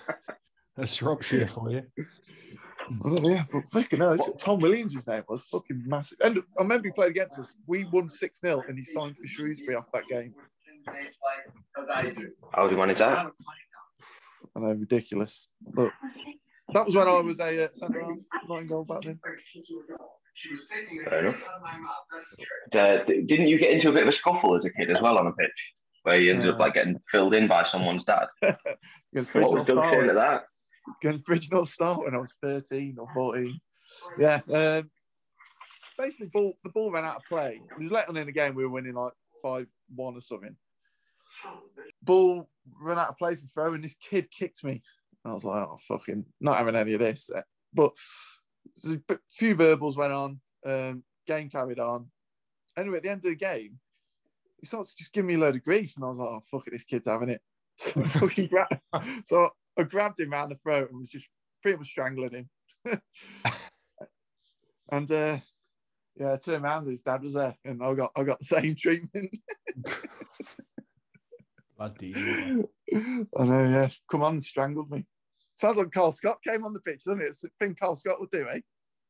[0.75, 1.83] That's Shropshire for you.
[3.05, 6.17] oh, yeah, but fucking hell, it's- Tom Williams' his name was fucking massive.
[6.21, 7.55] And I remember he played against us.
[7.65, 10.33] We won 6 0 and he signed for Shrewsbury off that game.
[12.53, 13.31] How do you manage that?
[14.55, 15.47] I know, ridiculous.
[15.61, 15.91] But
[16.73, 18.13] that was when I was a uh, centre half,
[18.47, 19.19] not in goal back then.
[21.05, 21.47] Fair enough.
[22.73, 25.17] Uh, didn't you get into a bit of a scuffle as a kid as well
[25.17, 28.27] on a pitch, where you ended up like getting filled in by someone's dad?
[29.11, 30.45] What was Doug saying to that?
[31.01, 33.59] against Bridgenell Star when I was 13 or 14.
[34.19, 34.41] Yeah.
[34.51, 34.89] Um,
[35.97, 37.61] basically, ball, the ball ran out of play.
[37.71, 38.55] It was late on in the game.
[38.55, 40.55] We were winning like 5 1 or something.
[42.01, 42.47] Ball
[42.81, 44.81] ran out of play for throw, and this kid kicked me.
[45.23, 47.29] And I was like, oh, fucking, not having any of this.
[47.73, 47.93] But
[49.09, 50.39] a few verbals went on.
[50.65, 52.07] Um, game carried on.
[52.77, 53.79] Anyway, at the end of the game,
[54.59, 55.93] he starts to just giving me a load of grief.
[55.95, 57.41] And I was like, oh, fuck it, this kid's having it.
[57.79, 58.81] So I fucking gra-
[59.25, 61.27] so I grabbed him round the throat and was just
[61.63, 62.49] pretty much strangling him.
[64.91, 65.37] and uh,
[66.15, 68.75] yeah, I turned around, his dad was there, and I got I got the same
[68.75, 69.35] treatment.
[71.83, 72.13] Bloody.
[73.37, 73.89] I know, yeah.
[74.09, 75.05] Come on, strangled me.
[75.55, 77.27] Sounds like Carl Scott came on the pitch, doesn't it?
[77.27, 78.59] It's the thing Carl Scott would do, eh?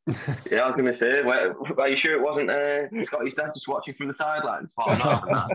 [0.52, 3.52] Yeah, I was going to say, well, are you sure it wasn't uh, Scotty's dad
[3.54, 4.74] just watching from the sidelines?
[4.78, 5.48] No, no.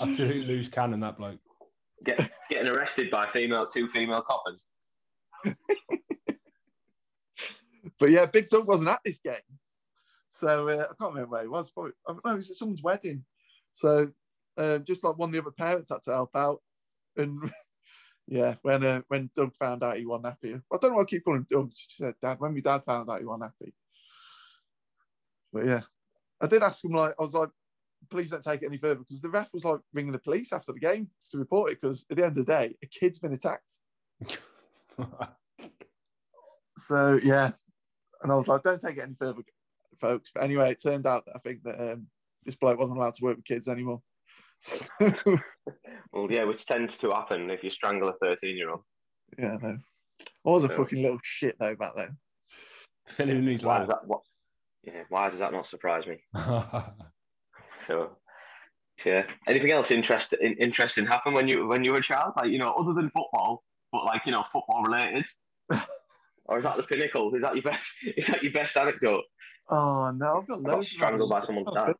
[0.00, 1.40] Absolute loose cannon, that bloke.
[2.04, 4.64] Get, getting arrested by female two female coppers.
[8.00, 9.34] But yeah, Big Doug wasn't at this game.
[10.26, 11.70] So uh, I can't remember where he was.
[11.70, 13.24] Probably, I don't know, it was at someone's wedding.
[13.72, 14.08] So
[14.56, 16.60] uh, just like one of the other parents had to help out,
[17.16, 17.38] and
[18.26, 21.06] yeah, when uh, when Doug found out he wasn't happy, I don't know why I
[21.06, 21.72] keep calling him Doug.
[21.74, 23.74] She said, "Dad." When my dad found out he wasn't happy,
[25.52, 25.82] but yeah,
[26.40, 27.50] I did ask him like I was like,
[28.10, 30.72] "Please don't take it any further," because the ref was like ringing the police after
[30.72, 33.32] the game to report it because at the end of the day, a kid's been
[33.32, 33.78] attacked.
[36.76, 37.52] So yeah,
[38.22, 39.42] and I was like, "Don't take it any further,
[39.96, 42.06] folks." But anyway, it turned out that I think that um,
[42.44, 44.02] this bloke wasn't allowed to work with kids anymore.
[46.12, 48.82] Well, yeah, which tends to happen if you strangle a 13 year old.
[49.38, 49.76] yeah, no.
[50.46, 52.16] I was a fucking little shit though back then.
[53.08, 53.96] Filling in his Why does life.
[54.00, 54.06] that?
[54.08, 54.20] What?
[54.84, 56.18] Yeah, why does that not surprise me?
[57.86, 58.16] So,
[59.04, 59.24] yeah.
[59.48, 62.32] Anything else interesting interesting happen when you when you were a child?
[62.36, 63.62] Like you know, other than football,
[63.92, 65.26] but like you know, football related.
[66.46, 67.34] or is that the pinnacle?
[67.34, 67.84] Is that your best?
[68.16, 69.24] Is that your best anecdote?
[69.68, 70.86] Oh no, I've got I got loads.
[70.86, 71.46] of strangled by others.
[71.48, 71.94] someone's dad.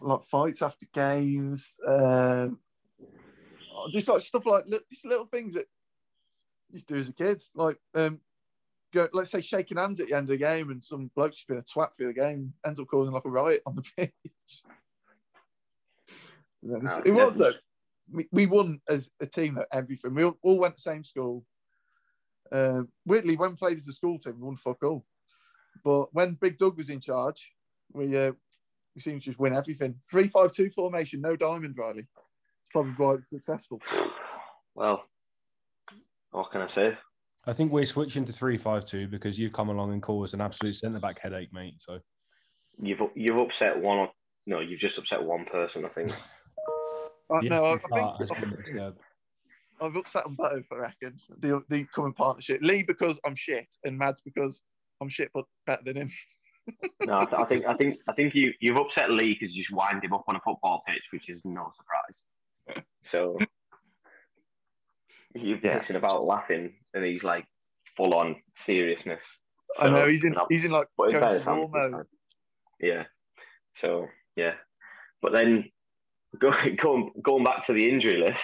[0.00, 2.58] Like fights after games, um,
[3.74, 5.66] oh, just like stuff like just little things that
[6.70, 8.20] you used to do as a kid, like um,
[8.92, 11.48] go let's say shaking hands at the end of the game, and some bloke's just
[11.48, 14.12] been a twat through the game, ends up causing like a riot on the pitch.
[16.56, 17.52] So it was- Oh, it was though.
[18.10, 20.14] We, we won as a team at everything.
[20.14, 21.44] We all, all went the same school.
[22.50, 25.04] Uh, weirdly, when we played as a school team, we won fuck all.
[25.84, 27.52] But when Big Doug was in charge,
[27.92, 28.32] we uh,
[28.98, 29.94] we seemed to just win everything.
[30.10, 32.00] Three five two formation, no diamond, Riley.
[32.00, 33.80] It's probably why it's successful.
[34.74, 35.04] Well,
[36.32, 36.98] what can I say?
[37.46, 40.40] I think we're switching to three five two because you've come along and caused an
[40.40, 41.74] absolute centre back headache, mate.
[41.78, 42.00] So
[42.80, 43.98] You've you've upset one.
[43.98, 44.10] or-
[44.46, 45.84] No, you've just upset one person.
[45.84, 46.10] I think.
[47.30, 48.98] Uh, the no, I, I apple cart has think been disturbed.
[49.80, 50.64] I've upset them both.
[50.72, 52.60] I reckon the the coming partnership.
[52.62, 54.60] Lee because I'm shit, and Mads because
[55.00, 56.10] I'm shit but better than him.
[57.00, 59.62] No, I, th- I think I think I think you you've upset Lee because you
[59.62, 62.84] just wind him up on a football pitch, which is no surprise.
[63.02, 63.38] So
[65.34, 65.78] you're Yeah.
[65.78, 67.46] pushing about laughing, and he's like
[67.96, 69.22] full on seriousness.
[69.78, 72.06] I know he's in he's in like going to war mode.
[72.80, 73.04] Yeah.
[73.74, 74.54] So yeah,
[75.22, 75.70] but then
[76.38, 78.42] go, going going back to the injury list,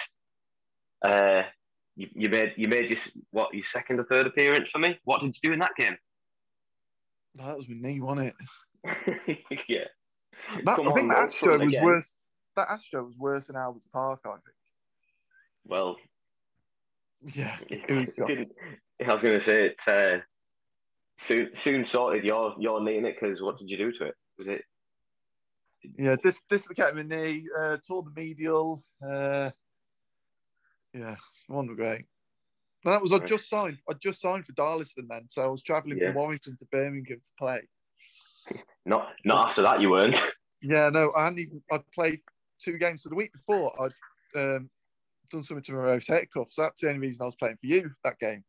[1.03, 1.43] uh,
[1.95, 2.99] you, you made you made your
[3.31, 4.99] what your second or third appearance for me.
[5.03, 5.97] What did you do in that game?
[7.35, 8.33] That was my knee, wasn't
[8.85, 9.37] it?
[9.67, 9.85] yeah.
[10.63, 11.83] That, Come I think on, that Astro was again.
[11.83, 12.15] worse.
[12.55, 14.41] That Astro was worse than Alberts Park, I think.
[15.65, 15.97] Well,
[17.33, 18.09] Yeah, it was.
[19.07, 19.75] I was going to say it.
[19.87, 20.19] Uh,
[21.17, 24.15] soon, soon sorted your your knee in it because what did you do to it?
[24.37, 24.61] Was it?
[25.97, 28.83] Yeah, dis- dislocated my knee, uh, tore the medial.
[29.01, 29.51] Uh,
[30.93, 31.15] yeah,
[31.47, 32.05] one great.
[32.85, 33.27] And that was I Right.
[33.27, 33.79] just signed.
[33.89, 36.07] I just signed for Darlaston then, so I was travelling Yeah.
[36.07, 37.67] from Warrington to Birmingham to play.
[38.85, 39.81] Not not after that.
[39.81, 40.15] You weren't.
[40.61, 41.63] Yeah, no, I hadn't even.
[41.71, 42.21] I'd played
[42.59, 43.03] two games.
[43.03, 43.93] So the week before, I'd
[44.39, 44.69] um,
[45.31, 46.51] done something to my rotator cuff.
[46.51, 48.43] So that's the only reason I was playing for you that game.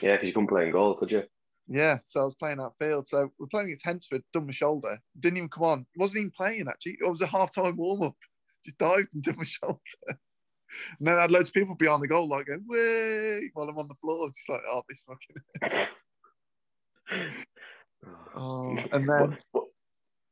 [0.00, 1.24] Yeah, because you couldn't play in goal, could you?
[1.66, 3.06] Yeah, so I was playing outfield.
[3.08, 4.98] So we're playing against Hednesford, done my shoulder.
[5.18, 5.86] Didn't even come on.
[5.96, 6.98] Wasn't even playing actually.
[7.00, 8.16] It was a half time warm up.
[8.64, 9.80] Just dived and did my shoulder.
[10.98, 13.78] And then I had loads of people behind the goal, like going, way while I'm
[13.78, 14.28] on the floor.
[14.28, 15.86] Just like, oh, this fucking.
[18.34, 19.38] Oh, and then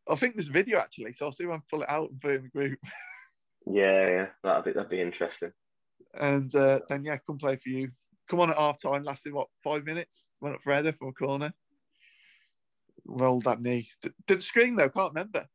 [0.09, 2.11] I think there's a video actually, so I'll see if I can pull it out
[2.11, 2.79] and put it in the group.
[3.67, 5.53] yeah, yeah, that'd be that'd be interesting.
[6.15, 7.91] And uh, then yeah, come play for you.
[8.29, 10.29] Come on at half time, lasted what five minutes.
[10.41, 11.53] Went up for header from a corner.
[13.05, 13.89] Rolled that knee.
[14.03, 14.89] Did, did it scream though?
[14.89, 15.47] Can't remember.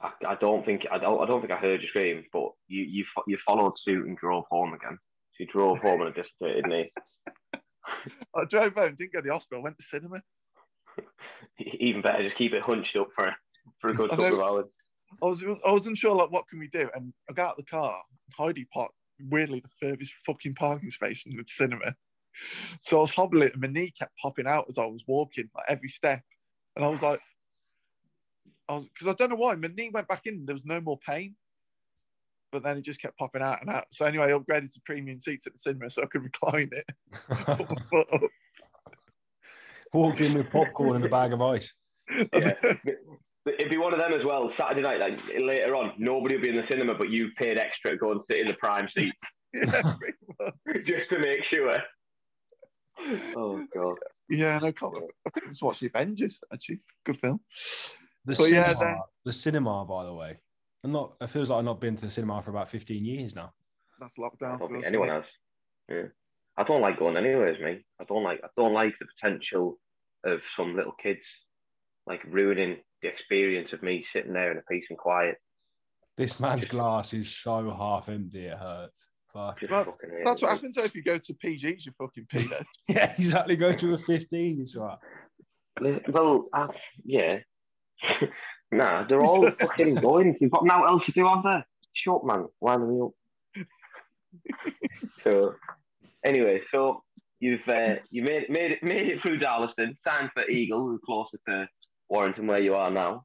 [0.00, 2.84] I, I don't think I don't I don't think I heard you scream, but you
[2.84, 4.98] you you followed suit and drove home again.
[5.32, 6.92] So you drove home on a dislocated knee.
[8.36, 10.22] I drove home, didn't go to the hospital, went to cinema.
[11.58, 13.36] Even better, just keep it hunched up for a,
[13.80, 14.66] for a good couple of hours.
[15.22, 17.64] I was I was unsure like what can we do, and I got out of
[17.64, 17.96] the car.
[18.36, 21.94] Heidi parked weirdly the furthest fucking parking space in the cinema.
[22.82, 25.64] So I was hobbling, and my knee kept popping out as I was walking, like
[25.68, 26.22] every step,
[26.76, 27.20] and I was like,
[28.68, 30.34] I was because I don't know why my knee went back in.
[30.34, 31.34] and There was no more pain,
[32.52, 33.84] but then it just kept popping out and out.
[33.90, 36.84] So anyway, I upgraded to premium seats at the cinema so I could recline it.
[37.28, 38.20] Put my foot up.
[39.92, 41.72] Walked in with popcorn and a bag of ice.
[42.10, 42.52] Yeah.
[43.46, 44.52] It'd be one of them as well.
[44.58, 47.92] Saturday night, like later on, nobody would be in the cinema, but you paid extra
[47.92, 49.18] to go and sit in the prime seats
[49.54, 49.94] yeah,
[50.84, 51.76] just to make sure.
[53.36, 53.96] Oh god.
[54.28, 55.10] yeah, no comment.
[55.26, 56.80] I think I was watching Avengers actually.
[57.04, 57.40] Good film.
[58.28, 60.36] The But yeah, cinema, then- the cinema, by the way.
[60.84, 61.14] I'm not.
[61.20, 63.52] It feels like I've not been to the cinema for about 15 years now.
[63.98, 64.38] That's I lockdown.
[64.38, 65.14] don't for think us, anyone mate.
[65.14, 65.24] has.
[65.88, 66.02] Yeah.
[66.58, 67.82] I don't like going anyways, mate.
[68.00, 69.78] I don't like I don't like the potential
[70.24, 71.26] of some little kids
[72.06, 75.36] like ruining the experience of me sitting there in a peace and quiet.
[76.16, 79.10] This man's glass is so half empty, it hurts.
[79.32, 79.60] Fuck.
[79.60, 82.62] Just Well, fucking That's what happens though if you go to PGs, you fucking pedo.
[82.88, 83.56] Yeah, exactly.
[83.56, 84.60] Go to a 15.
[84.60, 84.98] It's all
[85.80, 86.02] right.
[86.08, 86.68] Well, uh,
[87.04, 87.38] yeah.
[88.72, 90.36] nah, they're all fucking going.
[90.40, 91.62] You've got now else to do, have they?
[91.92, 92.46] Shut, man.
[92.60, 93.64] Wind me up.
[95.22, 95.54] so,
[96.24, 97.02] anyway, so
[97.40, 101.38] you've uh, you made made it made it through Darlaston, signed for Eagle, who closer
[101.48, 101.68] to
[102.08, 103.24] Warrington where you are now,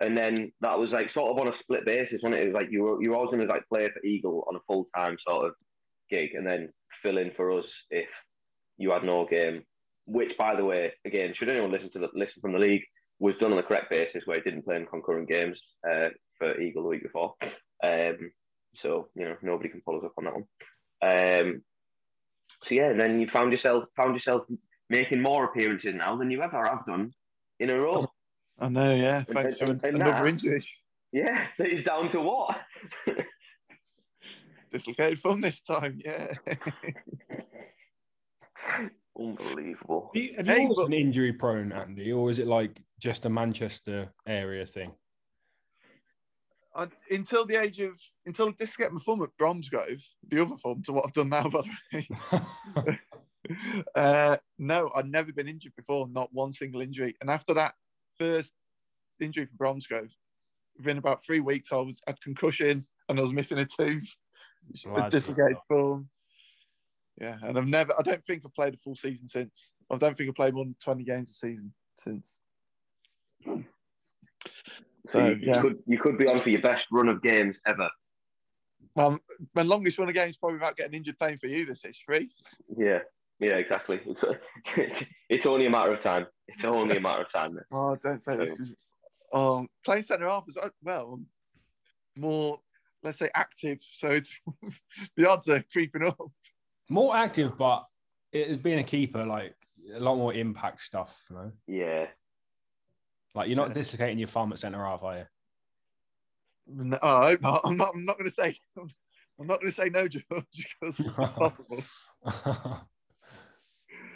[0.00, 2.44] and then that was like sort of on a split basis, wasn't it?
[2.44, 4.56] It was like you were you were always going to like play for Eagle on
[4.56, 5.54] a full time sort of
[6.10, 6.70] gig, and then
[7.02, 8.08] fill in for us if
[8.76, 9.62] you had no game.
[10.06, 12.82] Which, by the way, again, should anyone listen to the listen from the league,
[13.20, 16.58] was done on the correct basis where he didn't play in concurrent games uh, for
[16.60, 17.34] Eagle the week before.
[17.84, 18.32] Um,
[18.74, 20.46] so you know nobody can follow us up on that one.
[21.02, 21.62] Um,
[22.62, 24.42] so yeah, and then you found yourself found yourself
[24.88, 27.12] making more appearances now than you ever have done
[27.60, 28.06] in a row.
[28.58, 29.22] I know, yeah.
[29.24, 30.62] Thanks to and- and another that- injury.
[31.12, 32.58] Yeah, that is down to what?
[34.70, 36.32] Dislocated thumb this time, yeah.
[39.18, 40.10] Unbelievable.
[40.14, 42.80] Have you, have you Hey, always but- been injury prone, Andy, or is it like
[43.00, 44.92] just a Manchester area thing?
[46.74, 50.82] I, until the age of until I dislocated my thumb at Bromsgrove, the other thumb
[50.84, 52.06] to what I've done now, by the
[52.86, 52.98] way.
[53.96, 57.16] uh, no, I'd never been injured before, not one single injury.
[57.20, 57.74] And after that
[58.18, 58.52] first
[59.20, 60.10] injury for Bromsgrove,
[60.76, 64.08] within about three weeks, I was had concussion and I was missing a tooth,
[65.10, 66.08] dislocated thumb.
[67.20, 69.72] Yeah, and I've never, I don't think I've played a full season since.
[69.90, 72.38] I don't think I've played more than 20 games a season since.
[73.44, 73.62] So
[75.10, 75.60] So, you, you yeah.
[75.60, 77.88] could you could be on for your best run of games ever.
[78.94, 79.18] Well,
[79.54, 82.30] my longest run of games probably without getting injured playing for you this is three.
[82.76, 83.00] Yeah,
[83.38, 84.00] yeah, exactly.
[84.04, 86.26] It's, it's only a matter of time.
[86.48, 87.54] It's only a matter of time.
[87.54, 87.64] mate.
[87.72, 88.52] Oh, don't say this.
[88.52, 88.72] 'cause,
[89.32, 91.20] Um, playing centre half is uh, well
[92.16, 92.60] more,
[93.02, 93.78] let's say, active.
[93.90, 94.36] So it's
[95.16, 96.18] the odds are creeping up.
[96.88, 97.86] More active, but
[98.32, 99.54] it has been a keeper, like
[99.94, 101.52] a lot more impact stuff, you know?
[101.68, 102.06] Yeah,
[103.34, 103.74] Like you're not Yeah.
[103.74, 105.24] dislocating your thumb at centre half, are you?
[106.66, 107.60] No, oh, I hope not.
[107.64, 107.94] I'm not.
[107.94, 108.56] I'm not going to say.
[108.76, 110.24] I'm not going to say no, George,
[110.80, 111.82] because it's possible.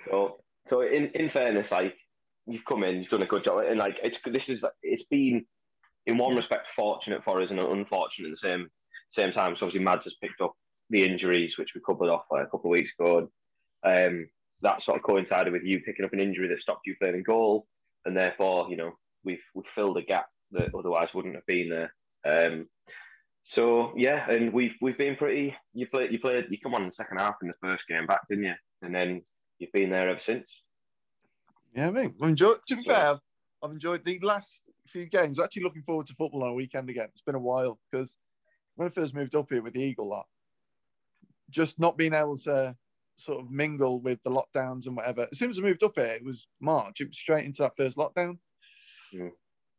[0.06, 1.96] So, so in, in fairness, like
[2.46, 5.46] you've come in, you've done a good job, and like it's this is it's been
[6.06, 8.68] in one respect fortunate for us and unfortunate at the same
[9.10, 9.56] same time.
[9.56, 10.52] So obviously, Mads has picked up
[10.90, 13.30] the injuries, which we covered off like, a couple of weeks ago.
[13.82, 14.28] Um,
[14.60, 17.66] that sort of coincided with you picking up an injury that stopped you playing goal,
[18.04, 18.92] and therefore, you know,
[19.24, 21.94] we've we've filled a gap that otherwise wouldn't have been there.
[22.24, 22.68] Um,
[23.44, 25.54] so yeah, and we've we've been pretty.
[25.74, 28.06] You played you played you come on in the second half in the first game
[28.06, 28.54] back, didn't you?
[28.82, 29.22] And then
[29.58, 30.46] you've been there ever since.
[31.74, 32.58] Yeah, I mean, I've enjoyed.
[32.68, 33.18] To be fair, I've,
[33.62, 35.38] I've enjoyed the last few games.
[35.38, 37.08] I'm Actually, looking forward to football on a weekend again.
[37.10, 38.16] It's been a while because
[38.76, 40.26] when I first moved up here with the Eagle lot,
[41.50, 42.76] just not being able to
[43.16, 45.28] sort of mingle with the lockdowns and whatever.
[45.30, 47.00] As soon as I moved up here, it was March.
[47.00, 48.38] It was straight into that first lockdown.
[49.14, 49.30] Mm.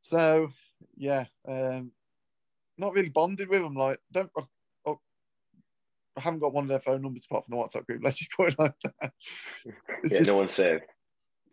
[0.01, 0.49] So
[0.95, 1.91] yeah, um,
[2.77, 3.75] not really bonded with them.
[3.75, 4.29] Like, don't.
[4.37, 4.45] I, I-
[6.17, 8.01] I haven't got one of their phone numbers apart from the WhatsApp group.
[8.03, 9.11] Let's just put it like that.
[10.03, 10.83] It's yeah, just- no one's saved.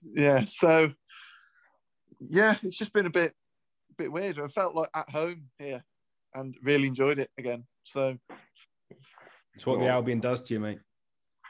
[0.04, 0.90] yeah so
[2.20, 3.32] yeah it's just been a bit
[3.98, 5.84] bit weird i felt like at home here
[6.34, 8.16] and really enjoyed it again so
[9.54, 10.78] It's what the Albion does to you, mate.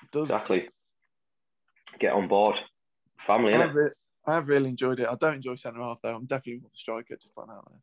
[0.02, 0.68] it does Exactly.
[2.00, 2.56] Get on board.
[3.26, 3.60] Family, I, innit?
[3.66, 3.90] have re-
[4.26, 6.74] I have really enjoyed it i don't enjoy centre half though i'm definitely more of
[6.74, 7.80] a striker just putting out there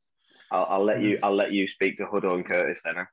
[0.52, 1.20] I'll, I'll let you.
[1.22, 2.96] I'll let you speak to Huddo and Curtis then.
[2.98, 3.06] Huh?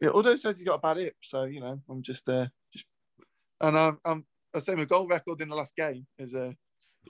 [0.00, 2.86] yeah although says he's got a bad hip so you know i'm just uh just
[3.60, 6.54] and i'm i'm i say my goal record in the last game is uh is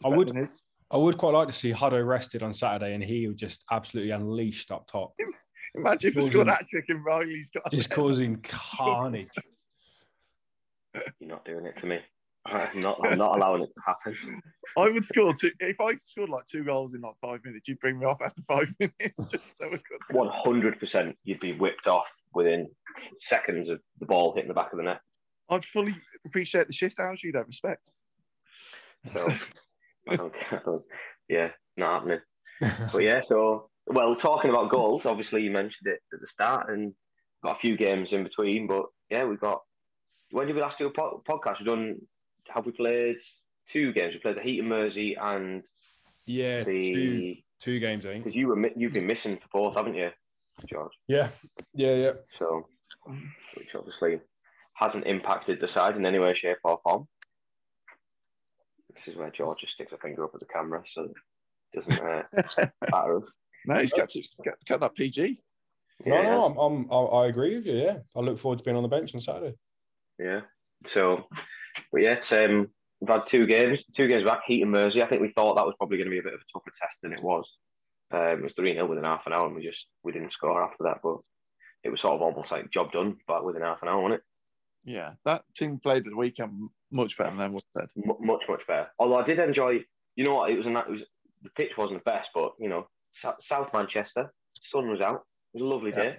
[0.05, 0.59] I would- his.
[0.91, 4.11] I would quite like to see Huddo rested on Saturday and he would just absolutely
[4.11, 5.13] unleashed up top,
[5.75, 9.29] imagine if I scored a hat trick and Riley's got just causing carnage.
[10.95, 11.99] You're not doing it to me.
[12.75, 12.99] I'm not.
[13.05, 14.43] I'm not allowing it to happen.
[14.77, 17.69] I would score two if I scored like two goals in like five minutes.
[17.69, 20.17] You'd bring me off after five minutes just so could.
[20.17, 21.17] One hundred percent.
[21.25, 22.69] You'd be whipped off within
[23.21, 25.01] seconds of the ball hitting the back of the net.
[25.51, 25.97] I'd fully
[26.27, 27.93] appreciate the shit out you don't respect.
[29.13, 29.29] So,
[30.09, 30.83] I don't, I don't,
[31.29, 32.21] yeah, not happening.
[32.93, 36.93] But yeah, so well, talking about goals, obviously you mentioned it at the start, and
[37.43, 38.67] got a few games in between.
[38.67, 39.63] But yeah, we got.
[40.31, 41.61] When did we last do a po- podcast?
[41.61, 41.97] We've done.
[42.55, 43.17] Have we played
[43.69, 44.15] two games?
[44.15, 45.63] We played the Heaton Mersey and
[46.27, 48.25] Yeah, the two games, I think.
[48.25, 50.11] because you were you've been missing for both, haven't you,
[50.69, 50.93] George?
[51.07, 51.29] Yeah,
[51.75, 52.13] yeah, yeah.
[52.39, 52.67] So,
[53.57, 54.21] which obviously
[54.75, 57.09] hasn't impacted the side in any way, shape, or form.
[58.95, 61.13] This is where George just sticks a finger up at the camera, so it
[61.75, 62.23] doesn't uh,
[62.91, 63.17] matter.
[63.19, 63.25] us.
[63.67, 65.41] no, he's kept, it- kept, kept that PG.
[66.07, 66.23] No, Yeah.
[66.23, 67.75] no, I'm, I'm, I I agree with you.
[67.77, 69.57] Yeah, I look forward to being on the bench on Saturday.
[70.19, 70.43] Yeah.
[70.87, 71.27] So,
[71.93, 72.69] but yeah, it's, um,
[73.01, 75.03] we've had two games, two games back, Heaton Mersey.
[75.03, 76.71] I think we thought that was probably going to be a bit of a tougher
[76.81, 77.49] test than it was.
[78.11, 80.63] Um, it was 3 0 within half an hour, and we just we didn't score
[80.63, 80.99] after that.
[81.03, 81.19] But
[81.85, 84.25] it was sort of almost like job done, but within half an hour, wasn't it?
[84.85, 87.91] Yeah, that team played at the weekend much better than Woodford.
[87.97, 88.89] M- much, much better.
[88.99, 89.81] Although I did enjoy,
[90.17, 91.03] you know what, it was, a, it was
[91.43, 92.89] the pitch wasn't the best, but you know,
[93.41, 95.27] South Manchester, sun was out.
[95.53, 95.97] It was a lovely Yeah.
[96.03, 96.19] day.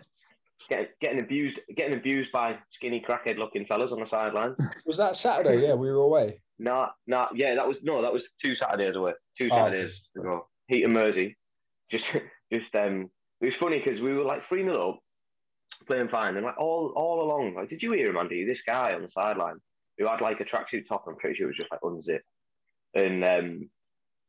[0.67, 4.55] Getting, getting abused, getting abused by skinny crackhead-looking fellas on the sideline.
[4.85, 5.65] Was that Saturday?
[5.65, 6.41] Yeah, we were away.
[6.59, 9.13] Nah, nah, yeah, that was no, that was two Saturdays away.
[9.37, 10.45] two Saturdays ago.
[10.67, 11.37] Heaton Mersey.
[11.91, 12.05] Just,
[12.53, 13.09] just um,
[13.41, 14.99] it was funny because we were like three 0 up,
[15.87, 18.45] playing fine, and like all all along, like, did you hear him, Andy?
[18.45, 19.55] This guy on the sideline
[19.97, 22.25] who had like a tracksuit top, I'm pretty sure it was just like unzipped,
[22.93, 23.69] and um,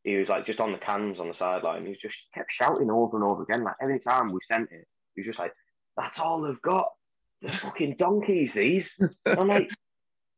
[0.05, 1.85] he was like just on the cans on the sideline.
[1.85, 3.63] He just kept shouting over and over again.
[3.63, 5.53] Like every time we sent it, he was just like,
[5.97, 6.89] "That's all they've got.
[7.43, 9.71] They're fucking donkeys, these." And I'm like,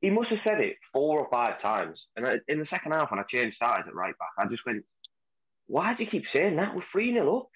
[0.01, 2.07] he must have said it four or five times.
[2.17, 4.67] And I, in the second half, when I changed sides at right back, I just
[4.67, 4.85] went,
[5.67, 6.75] "Why do you keep saying that?
[6.75, 7.49] We're three 0 up."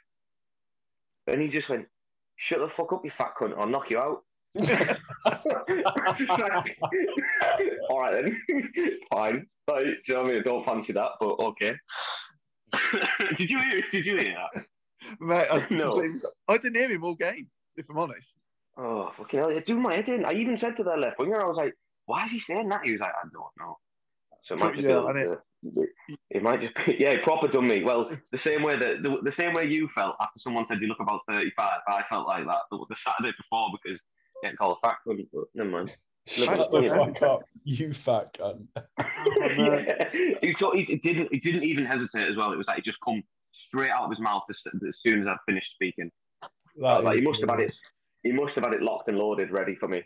[1.27, 1.89] And he just went,
[2.37, 3.59] "Shut the fuck up, you fat cunt!
[3.59, 4.23] I'll knock you out."
[7.91, 8.41] All right then,
[9.11, 9.47] fine.
[9.69, 10.41] Like, do you know what I mean?
[10.41, 11.75] I don't fancy that, but okay.
[13.37, 13.81] did you hear?
[13.91, 14.65] Did you hear that?
[15.21, 16.01] Mate, I, No.
[16.49, 18.39] I didn't hear him all game, if I'm honest.
[18.79, 19.49] Oh fucking hell!
[19.49, 20.25] It do my head in.
[20.25, 21.75] I even said to their left winger, I was like,
[22.05, 23.79] "Why is he saying that?" He was like, "I don't know."
[24.43, 25.41] So it might just Yeah, be, and it-
[26.31, 27.83] it might just be, yeah, proper done me.
[27.83, 30.87] Well, the same way that the, the same way you felt after someone said you
[30.89, 33.99] look about thirty-five, I felt like that the, the Saturday before because
[34.43, 35.97] getting called a fat cunt, but never mind.
[36.27, 37.05] Shut the you know.
[37.07, 38.67] fuck up, you fat cunt.
[38.99, 40.11] yeah.
[40.43, 42.53] he, so he, he didn't he didn't even hesitate as well.
[42.53, 43.23] It was like it just come
[43.69, 46.11] straight out of his mouth as, as soon as I finished speaking.
[46.85, 47.73] I That like, he must have had it.
[48.23, 50.03] He must have had it locked and loaded, ready for me.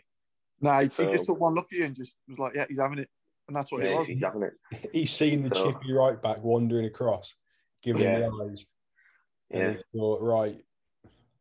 [0.61, 2.79] No, he, he just took one look at you and just was like, yeah, he's
[2.79, 3.09] having it.
[3.47, 4.07] And that's what it was.
[4.07, 4.53] he's having it.
[4.93, 7.33] He's seen the So- chippy right back wandering across,
[7.83, 8.19] giving Yeah.
[8.19, 8.65] the eyes.
[9.49, 9.59] Yeah.
[9.59, 10.63] And he thought, right,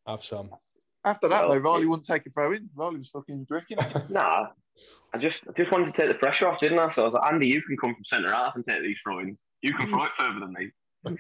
[0.07, 0.51] have some.
[1.05, 2.69] After that, Well, though, Riley it- wouldn't take a throw in.
[2.75, 3.97] Riley was fucking bricking it.
[4.11, 4.47] Nah,
[5.15, 6.89] I just I just wanted to take the pressure off, didn't I?
[6.91, 9.41] So I was like, Andy, you can come from centre half and take these throw-ins.
[9.63, 10.71] You can throw it further than me.
[11.05, 11.19] And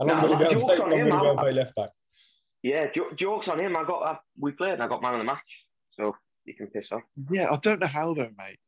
[0.00, 1.90] Nah, I'm going to go, and play- I'm gonna go and play left back.
[2.66, 2.86] Yeah,
[3.16, 3.76] jokes on him.
[3.76, 6.66] I got I, we played and I got man of the match, so you can
[6.66, 7.02] piss off.
[7.30, 8.58] yeah, I don't know how, though, mate.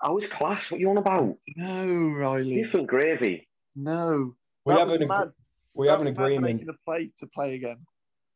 [0.00, 0.70] I was class.
[0.70, 1.36] What you on about?
[1.56, 2.62] No, Riley.
[2.62, 3.46] Different gravy.
[3.76, 4.34] No.
[4.64, 5.32] We That have an, mad.
[5.74, 6.54] we That have an was mad for agreement.
[6.54, 7.76] Making a play to play again.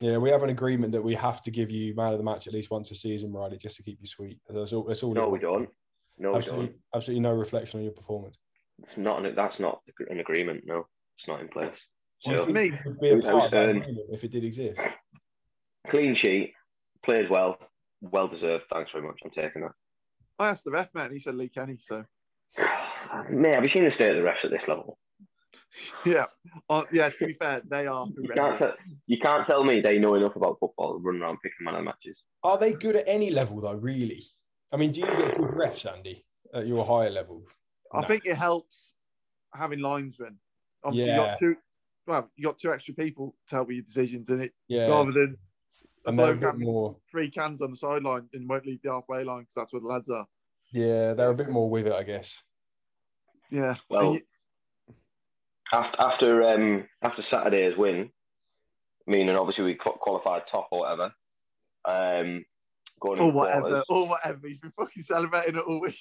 [0.00, 2.46] Yeah, we have an agreement that we have to give you man of the match
[2.46, 4.38] at least once a season, Riley, just to keep you sweet.
[4.50, 4.84] That's all.
[4.84, 5.14] That's all.
[5.14, 5.70] No, we don't.
[6.18, 6.76] No, we Absolutely, don't.
[6.94, 8.36] absolutely no reflection on your performance.
[8.82, 9.24] It's not.
[9.24, 10.64] An, that's not an agreement.
[10.66, 10.86] No,
[11.16, 11.78] it's not in place.
[12.24, 14.80] Well, for me, It would be a Who's part of that if it did exist.
[15.88, 16.54] clean sheet,
[17.04, 17.58] played well,
[18.00, 18.64] well deserved.
[18.72, 19.18] Thanks very much.
[19.24, 19.72] I'm taking that.
[20.38, 21.76] I asked the ref, man, and he said Lee Kenny.
[21.80, 22.04] So,
[23.30, 24.98] Mate, have you seen the state of the refs at this level?
[26.06, 26.26] yeah.
[26.68, 28.74] Uh, yeah, to be fair, they are You can't, tell,
[29.06, 31.84] you can't tell me they know enough about football to run around picking man of
[31.84, 32.22] matches.
[32.42, 33.74] Are they good at any level though?
[33.74, 34.24] Really?
[34.72, 37.42] I mean, do you get good refs, Andy, at your higher level?
[37.92, 38.06] I No.
[38.06, 38.94] think it helps
[39.54, 40.38] having linesmen.
[40.84, 41.26] Obviously, you Yeah.
[41.26, 41.56] got two.
[42.06, 45.12] Well, you got two extra people to help with your decisions in it, Yeah, rather
[45.12, 45.36] than
[46.06, 46.96] a and they're bloke having more.
[47.10, 49.88] three cans on the sideline and won't leave the halfway line because that's where the
[49.88, 50.26] lads are.
[50.72, 52.42] Yeah, they're a bit more with it, I guess.
[53.50, 53.74] Yeah.
[53.90, 54.20] Well, you-
[55.72, 58.10] After after um after Saturday's win,
[59.08, 61.12] meaning obviously we qualified top or whatever.
[61.84, 62.44] Um,
[63.00, 64.46] going or whatever, quarters, or whatever.
[64.46, 65.98] He's been fucking celebrating it all week.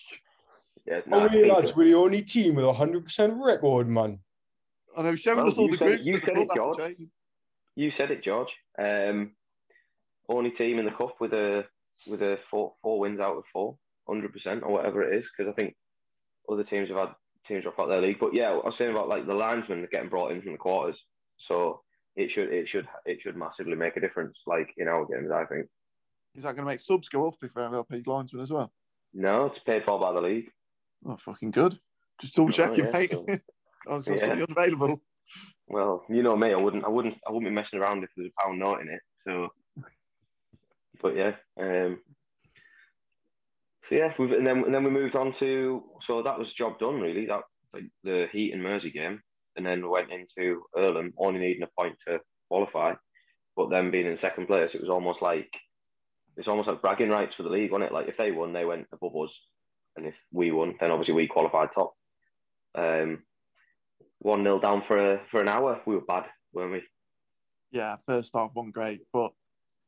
[0.86, 1.78] Yeah, nah, we keep lads, it.
[1.78, 4.20] we're the only team with a hundred percent record, man.
[4.98, 6.06] I know, showing Well, us all you the said- groups.
[6.06, 6.96] you said it, George.
[7.76, 8.50] You said it, George.
[8.78, 9.32] Um,
[10.30, 11.66] only team in the cup with a
[12.08, 13.78] with a four four wins out of four,
[14.08, 15.26] hundred percent or whatever it is.
[15.36, 15.76] Because I think
[16.50, 17.10] other teams have had
[17.48, 18.20] teams drop out their league.
[18.20, 20.98] But yeah, I was saying about like the linesmen getting brought in from the quarters.
[21.38, 21.82] So
[22.16, 24.40] it should it should it should massively make a difference.
[24.48, 25.68] Like in our games, I think.
[26.34, 28.70] Is that going to make subs go up if we have LP linesmen as well?
[29.14, 30.50] No, it's paid for by the league.
[31.06, 31.80] Oh, fucking good.
[32.20, 33.12] Just double check Oh, yeah, mate.
[33.12, 33.26] so-
[33.88, 34.02] oh, Yeah.
[34.04, 35.02] something unavailable.
[35.68, 38.30] Well, you know me, I wouldn't, I wouldn't, I wouldn't be messing around if there's
[38.30, 39.02] a pound note in it.
[39.28, 39.50] So,
[41.02, 42.00] but yeah, um,
[43.90, 46.80] so yeah, we've, and then and then we moved on to so that was job
[46.80, 47.26] done really.
[47.26, 47.42] That
[47.74, 49.22] like the Heaton Mersey game,
[49.56, 52.94] and then we went into Irlam, only needing a point to qualify,
[53.56, 55.50] but then being in second place, it was almost like
[56.38, 57.94] it's almost like bragging rights for the league, wasn't it?
[57.94, 59.32] Like if they won, they went above us,
[59.96, 61.94] and if we won, then obviously we qualified top.
[62.76, 63.24] Um,
[64.20, 65.82] one 0 down for a, for an hour.
[65.86, 66.84] We were bad, weren't we?
[67.72, 69.32] Yeah, first half wasn't great, but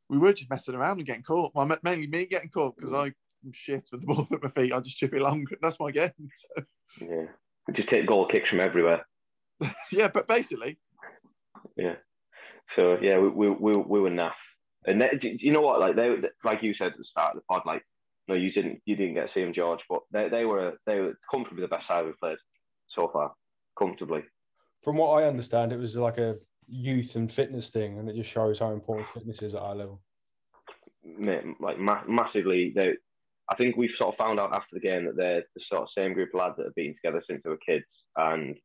[0.09, 1.53] we were just messing around and getting caught.
[1.53, 3.13] Well, mainly me getting caught because I'm
[3.51, 4.73] shit with the ball at my feet.
[4.73, 5.45] I just chip it long.
[5.61, 6.11] That's my game.
[6.35, 6.63] So,
[7.01, 7.25] Yeah.
[7.73, 9.05] Just take goal kicks from everywhere.
[9.91, 10.79] yeah, but basically,
[11.75, 11.95] Yeah.
[12.75, 14.33] So yeah, we we we, we were naff.
[14.85, 15.79] And they, do you know what?
[15.79, 17.83] Like they, like you said at the start of the pod, like
[18.27, 20.99] no, you didn't, you didn't get to see them, George, but they, they were they
[20.99, 22.37] were comfortably the best side we've played
[22.87, 23.33] so far,
[23.77, 24.23] comfortably.
[24.83, 28.29] From what I understand, it was like a youth and fitness thing, and it just
[28.29, 30.01] shows how important fitness is at our level.
[31.59, 32.95] Like ma- massively, they.
[33.49, 35.89] I think we've sort of found out after the game that they're the sort of
[35.89, 38.55] same group of lads that have been together since they were kids, and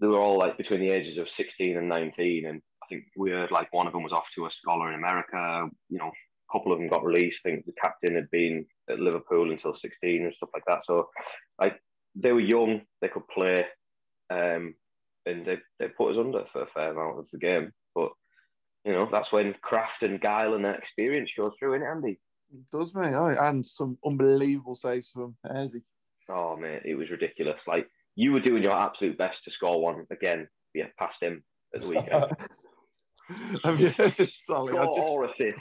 [0.00, 2.46] they were all like between the ages of sixteen and nineteen.
[2.46, 4.94] And I think we heard like one of them was off to a scholar in
[4.94, 5.68] America.
[5.88, 7.40] You know, a couple of them got released.
[7.44, 10.86] I think the captain had been at Liverpool until sixteen and stuff like that.
[10.86, 11.08] So,
[11.60, 11.80] like
[12.14, 13.64] they were young, they could play,
[14.30, 14.74] um,
[15.26, 17.72] and they they put us under for a fair amount of the game.
[17.94, 18.10] But
[18.84, 22.18] you know, that's when craft and guile and that experience shows through, isn't it, Andy?
[22.52, 23.08] it does me.
[23.08, 25.82] Oh, and some unbelievable saves from Ayresy.
[26.28, 27.62] Oh man, it was ridiculous.
[27.66, 30.48] Like you were doing your absolute best to score one again.
[30.74, 31.42] Yeah, past him
[31.74, 32.24] at the weekend.
[33.64, 34.76] I mean, it's solid.
[34.76, 35.58] I, just, or assist.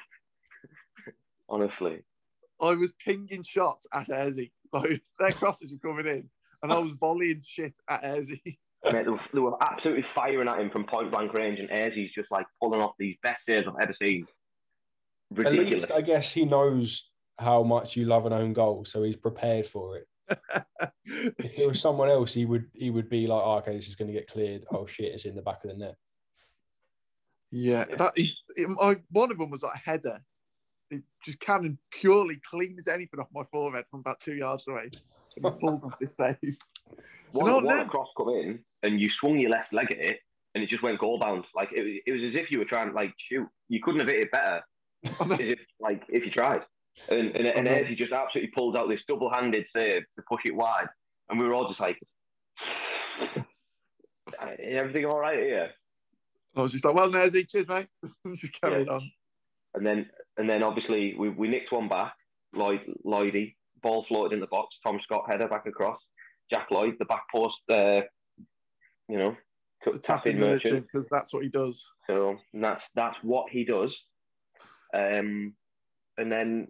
[1.49, 1.99] Honestly,
[2.61, 4.51] I was pinging shots at Ayresy.
[4.71, 6.29] Like their crosses were coming in,
[6.63, 8.41] and I was volleying shit at Ayresy.
[8.85, 12.11] Mate, they, were, they were absolutely firing at him from point blank range, and Ayer's
[12.15, 14.25] just like pulling off these best saves I've ever seen.
[15.37, 19.15] At least, I guess he knows how much you love an own goal, so he's
[19.17, 20.07] prepared for it.
[21.11, 23.95] If it was someone else, he would he would be like, oh, "Okay, this is
[23.95, 24.63] going to get cleared.
[24.71, 25.95] Oh shit, it's in the back of the net."
[27.51, 27.95] Yeah, Yeah.
[27.95, 30.19] that he, it- I, one of them was like a header.
[30.91, 34.91] It just cannon purely cleans anything off my forehead from about two yards away.
[35.35, 36.37] And he pulled off this save.
[37.31, 37.85] One, No, one no.
[37.85, 40.19] cross come in, and you swung your left leg at it,
[40.55, 41.45] and it just went goal bound.
[41.55, 43.47] Like it, was- it was as if you were trying to like shoot.
[43.67, 44.61] You couldn't have hit it better,
[45.33, 46.65] as if like if you tried.
[47.09, 47.85] And and, and Okay.
[47.85, 50.87] He just absolutely pulls out this double handed save to push it wide,
[51.29, 51.99] and we were all just like,
[54.59, 55.71] "Everything all right here?"
[56.55, 57.87] I was just like, well, Nersey, cheers, mate.
[58.35, 59.09] just carried on.
[59.75, 62.13] And then and then obviously we, we nicked one back.
[62.53, 64.77] Lloyd Lloydie ball floated in the box.
[64.83, 65.99] Tom Scott header back across.
[66.51, 67.61] Jack Lloyd the back post.
[67.69, 68.01] Uh,
[69.07, 69.35] you know,
[69.83, 70.73] took The tap tapping merchant.
[70.73, 71.89] merchant, because that's what he does.
[72.07, 73.97] So that's that's what he does.
[74.93, 75.53] Um,
[76.17, 76.67] and then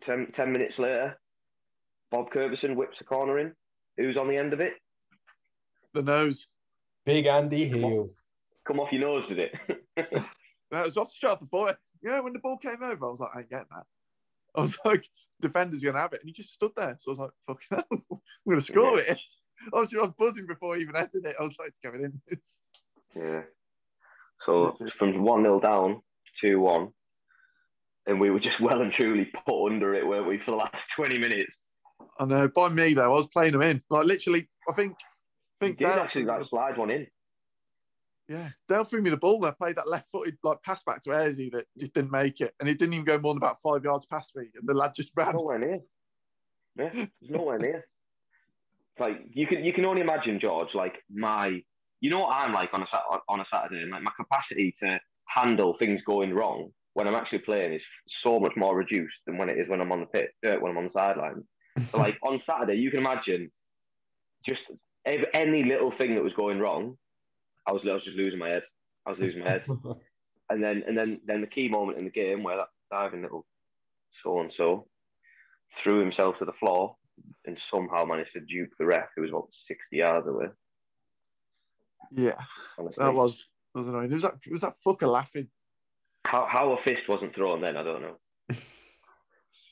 [0.00, 1.18] 10, 10 minutes later,
[2.10, 3.52] Bob Curvison whips a corner in.
[3.96, 4.74] Who's on the end of it?
[5.92, 6.46] The nose.
[7.04, 8.10] Big Andy Heel.
[8.66, 9.52] Come off your nose, did it?
[10.72, 11.76] That was off the shot before.
[12.02, 13.84] You know, when the ball came over, I was like, I ain't getting that.
[14.56, 15.06] I was like,
[15.40, 16.20] defender's going to have it.
[16.20, 16.96] And he just stood there.
[16.98, 19.18] So I was like, fucking hell, I'm going to score it.
[19.72, 21.36] I was, I was buzzing before he even entered it.
[21.38, 22.20] I was like, it's going in.
[22.26, 22.62] It's,
[23.14, 23.42] yeah.
[24.40, 26.00] So from 1 0 down,
[26.40, 26.88] 2 1.
[28.06, 30.74] And we were just well and truly put under it, weren't we, for the last
[30.96, 31.54] 20 minutes?
[32.18, 32.48] I know.
[32.48, 33.82] By me, though, I was playing him in.
[33.88, 34.96] Like, literally, I think.
[35.60, 37.06] I think did Dale actually like, slide one in.
[38.32, 41.10] Yeah, Dale threw me the ball I played that left footed like pass back to
[41.10, 42.54] Ayresy that just didn't make it.
[42.58, 44.44] And it didn't even go more than about five yards past me.
[44.54, 45.34] And the lad just ran.
[45.34, 45.80] Nowhere near.
[46.78, 47.86] Yeah, there's nowhere near.
[48.98, 50.74] Like you can you can only imagine, George.
[50.74, 51.60] Like my,
[52.00, 54.74] you know what I'm like on a Sat- on a Saturday, and like my capacity
[54.78, 59.36] to handle things going wrong when I'm actually playing is so much more reduced than
[59.36, 61.44] when it is when I'm on the pitch, uh, when I'm on the sidelines.
[61.90, 63.50] So like on Saturday, you can imagine
[64.46, 64.60] just
[65.06, 66.98] any little thing that was going wrong.
[67.66, 68.62] I was, I was just losing my head.
[69.06, 69.66] I was losing my head
[70.50, 73.46] and then and then then the key moment in the game where that diving little
[74.10, 74.86] so and so
[75.76, 76.96] threw himself to the floor
[77.46, 80.46] and somehow managed to dupe the ref who was about 60 yards away.
[82.10, 82.40] Yeah,
[82.78, 83.04] Honestly.
[83.04, 84.10] that was was annoying.
[84.10, 85.48] Was that was that fucker laughing?
[86.24, 88.16] how, how a fist wasn't thrown then, I don't know.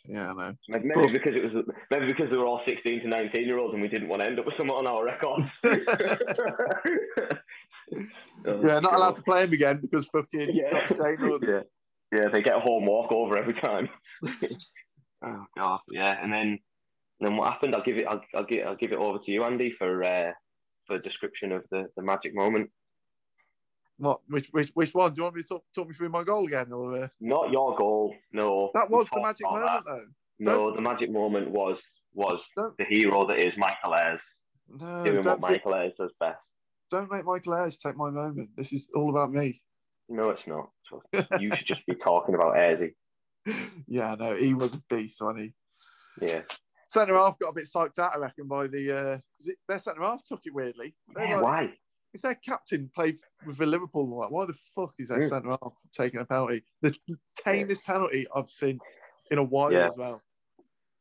[0.07, 0.55] Yeah, I know.
[0.68, 3.74] Maybe, maybe because it was maybe because they were all 16 to 19 year olds
[3.74, 5.51] and we didn't want to end up with someone on our record.
[8.44, 10.70] Yeah, not allowed to play him again because fucking Yeah.
[10.70, 11.44] got Shane Wood.
[11.46, 11.62] yeah,
[12.12, 13.88] yeah, they get a home walk over every time.
[15.24, 16.22] oh god, yeah.
[16.22, 16.59] And then,
[17.20, 17.74] then what happened?
[17.74, 18.07] I'll give it.
[18.07, 18.66] I'll, I'll give.
[18.66, 20.32] I'll give it over to you, Andy, for uh,
[20.86, 22.70] for a description of the, the magic moment.
[24.01, 24.20] What?
[24.28, 25.12] Which which which one?
[25.12, 26.72] Do you want me to talk, talk me through my goal again?
[26.72, 28.14] Or uh, Not your goal.
[28.32, 29.84] No, that was the magic moment, that.
[29.84, 30.05] though.
[30.38, 31.78] No, the magic moment was
[32.14, 34.22] was Don't- the hero that is Michael Ayres
[34.68, 36.44] No, doing what don't, Michael Ayres does best.
[36.90, 38.48] don't make Michael Ayres take my moment.
[38.57, 39.61] This is all about me.
[40.09, 40.70] No, it's not.
[41.40, 42.94] You should just be talking about Ayresy.
[43.86, 46.26] yeah, no, he was a beast, wasn't he?
[46.26, 46.42] Yeah.
[46.88, 48.90] Centre half got a bit psyched out, I reckon, by the.
[49.12, 50.96] Uh, it, their centre half took it weirdly.
[51.16, 51.74] Yeah like- why?
[52.12, 55.28] If their captain played with the Liverpool, like, why the fuck is their Mm.
[55.28, 56.64] centre half taking a penalty?
[56.80, 56.96] The
[57.36, 58.80] tamest penalty I've seen
[59.30, 59.88] in a while Yeah.
[59.88, 60.22] as well.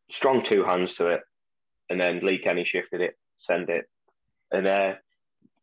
[0.09, 1.23] Strong two hands to it,
[1.89, 3.89] and then Lee Kenny shifted it, send it,
[4.51, 4.95] and uh,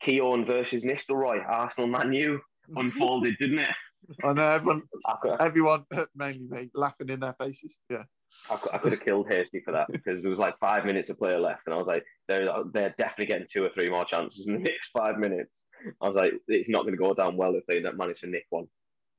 [0.01, 2.41] Keown versus Nistelrooy, Arsenal Man U
[2.77, 3.75] unfolded, didn't it?
[4.23, 5.85] I know everyone, I everyone,
[6.15, 7.81] mainly me, laughing in their faces.
[7.91, 8.05] Yeah.
[8.51, 11.09] I could, I could have killed Hasty for that because there was like five minutes
[11.11, 14.05] of player left, and I was like, they're they're definitely getting two or three more
[14.05, 15.65] chances in the next five minutes.
[16.01, 18.27] I was like, it's not going to go down well if they don't manage to
[18.29, 18.67] nick one.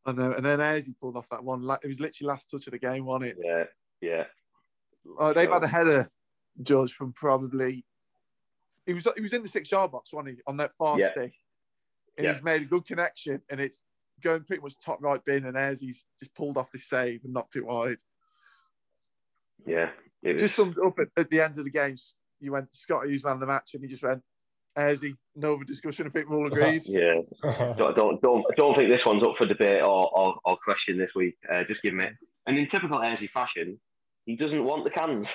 [0.06, 0.32] I know.
[0.32, 1.62] And then Ayresy pulled off that one.
[1.84, 3.38] It was literally last touch of the game, wasn't it?
[3.44, 3.64] Yeah,
[4.02, 4.24] yeah,
[5.20, 6.12] Oh, they've had So- a header,
[6.62, 7.86] George, from probably.
[8.86, 11.12] He was he was in the six yard box, wasn't he, on that far Yeah.
[11.12, 11.34] stick,
[12.18, 12.34] and Yeah.
[12.34, 13.84] he's made a good connection, and it's
[14.22, 17.56] going pretty much top right bin, and Ayresy's just pulled off the save and knocked
[17.58, 17.98] it wide.
[19.66, 19.90] Yeah.
[20.24, 21.96] It was, Just summed up at, at the end of the game.
[22.40, 24.22] You went Scott Hughes man of the match, and he just went
[24.78, 25.14] Ayresy.
[25.36, 26.06] No other discussion.
[26.06, 26.84] I think we're all agreed.
[26.86, 27.22] yeah.
[27.78, 31.12] Don't, don't don't don't think this one's up for debate or or, or question this
[31.16, 31.36] week.
[31.52, 32.08] Uh, just give me.
[32.46, 33.80] And in typical Ayresy fashion,
[34.26, 35.28] he doesn't want the cans.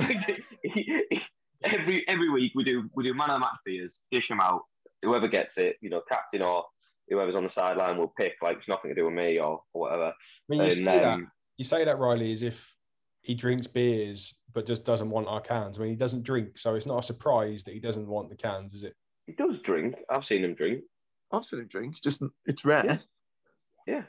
[0.00, 0.38] He-
[1.10, 1.22] he-
[1.64, 4.62] every every week we do we do man of the match beers, dish them out.
[5.02, 6.64] Whoever gets it, you know, captain or
[7.08, 8.34] whoever's on the sideline will pick.
[8.42, 10.06] Like it's nothing to do with me or, or whatever.
[10.06, 10.12] I
[10.48, 12.74] mean, you And, say that um, you say that Riley as if
[13.28, 15.78] he drinks beers but just doesn't want our cans.
[15.78, 18.36] I mean, he doesn't drink, so it's not a surprise that he doesn't want the
[18.36, 18.94] cans, is it?
[19.26, 19.96] He does drink.
[20.10, 20.82] I've seen him drink.
[21.30, 21.92] I've seen him drink.
[21.92, 22.84] It's just it's rare.
[22.86, 22.98] Yeah.
[23.86, 24.02] Yeah.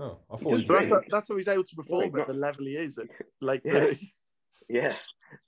[0.00, 1.04] Oh, I thought does he that's, drink.
[1.10, 3.08] that's how he's able to perform he's at not- the level he is at
[3.42, 3.72] late Yeah.
[3.72, 4.26] thirties.
[4.70, 4.96] Yeah.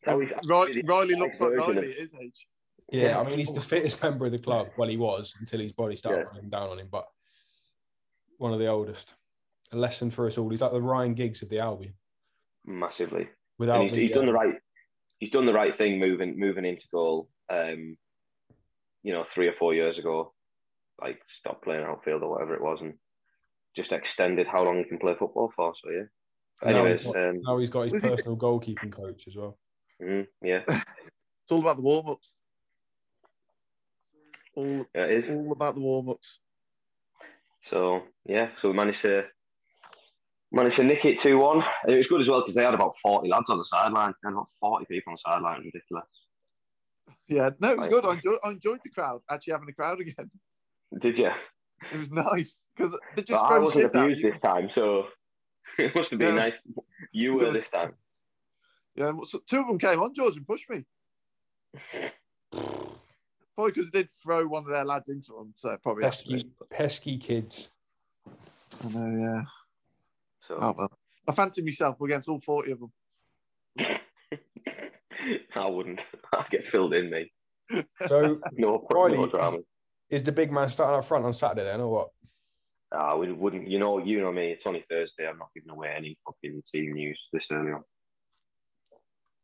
[0.04, 2.46] So he's Riley, Riley looks like Riley of- at his age.
[2.92, 3.20] Yeah, Yeah.
[3.20, 4.68] I mean, he's the fittest member of the club.
[4.76, 6.32] Well, he was until his body started Yeah.
[6.32, 7.06] breaking down on him, but
[8.36, 9.14] one of the oldest.
[9.72, 10.50] A lesson for us all.
[10.50, 11.94] He's like the Ryan Giggs of the Albion.
[12.78, 13.28] Massively.
[13.58, 14.54] Without he's, the, he's done uh, the right
[15.18, 17.96] he's done the right thing moving moving into goal um
[19.02, 20.32] you know three or four years ago
[21.00, 22.94] like stopped playing outfield or whatever it was and
[23.76, 26.04] just extended how long he can play football for so yeah
[26.62, 29.58] And now anyways he's got- um Now he's got his personal goalkeeping coach as well.
[30.02, 32.40] mhm, yeah It's all about the warm ups.
[34.54, 36.38] All, yeah, it is all about the warm ups.
[37.62, 39.24] so yeah so we managed to
[40.52, 43.28] managed to nick it 2-1 it was good as well because they had about 40
[43.28, 46.08] lads on the sideline they had about 40 people on the sideline it was ridiculous
[47.28, 48.04] Yeah, no, it was good.
[48.04, 49.20] I enjoyed, I enjoyed the crowd.
[49.30, 50.30] Actually, having a crowd again,
[51.00, 51.30] did you
[51.92, 54.32] it was nice because they but just I wasn't shit at abused you.
[54.32, 55.06] this time so
[55.78, 56.42] it must have been Yeah.
[56.42, 56.62] nice
[57.12, 57.94] you were this time
[58.96, 60.84] Yeah, so two of them came on George and pushed me.
[62.52, 66.02] Probably because they did throw one of their lads into them, so probably.
[66.04, 67.68] Pesky, pesky kids.
[68.84, 69.42] I know, yeah.
[70.50, 70.90] So Oh well,
[71.28, 72.92] I fancy myself against all forty of them.
[75.54, 76.00] I wouldn't.
[76.36, 77.30] I'd get filled in, mate.
[78.08, 79.56] So No, Riley, no is- drama.
[80.10, 82.08] is the big man starting up front on Saturday then, or what?
[82.92, 83.68] Ah, we wouldn't.
[83.68, 84.50] You know, you know me.
[84.50, 85.28] It's only Thursday.
[85.28, 87.84] I'm not giving away any fucking team news this early on.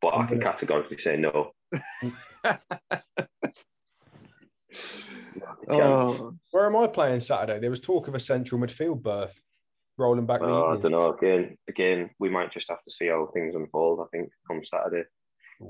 [0.01, 1.53] But I can categorically say no.
[5.69, 7.59] Oh, Where am I playing Saturday?
[7.59, 9.39] There was talk of a central midfield berth
[9.97, 11.13] rolling back the Oh, I don't know.
[11.13, 13.99] Again, again, we might just have to see how things unfold.
[14.01, 15.07] I think come Saturday.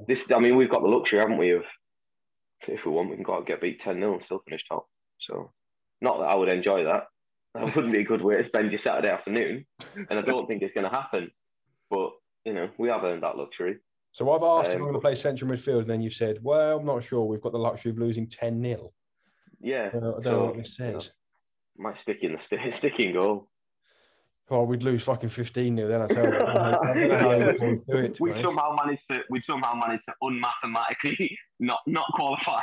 [0.08, 1.52] This, I mean, we've got the luxury, haven't we?
[1.52, 1.64] Of
[2.68, 4.66] if we want, we can go out and get beat ten 0 and still finish
[4.68, 4.88] top.
[5.20, 5.54] So,
[6.02, 7.04] not that I would enjoy that.
[7.54, 9.66] That wouldn't be a good way to spend your Saturday afternoon,
[10.10, 11.32] and I don't think it's going to happen.
[11.90, 12.12] But
[12.44, 13.78] you know, we have earned that luxury.
[14.12, 16.40] So I've asked if Um, I'm going to play central midfield, and then you've said,
[16.42, 17.24] "Well, I'm not sure.
[17.26, 18.92] We've got the luxury of losing ten 0
[19.62, 21.12] Yeah, I don't know So, what this you know, says.
[21.78, 23.50] might stick in the st- stick in goal.
[24.50, 27.10] Oh, we'd lose fucking fifteen 0 Then I tell you, I don't know- I don't
[27.10, 27.52] know how Yeah.
[27.52, 28.20] you can do it.
[28.22, 32.62] we somehow managed to we somehow managed to unmathematically not not qualify.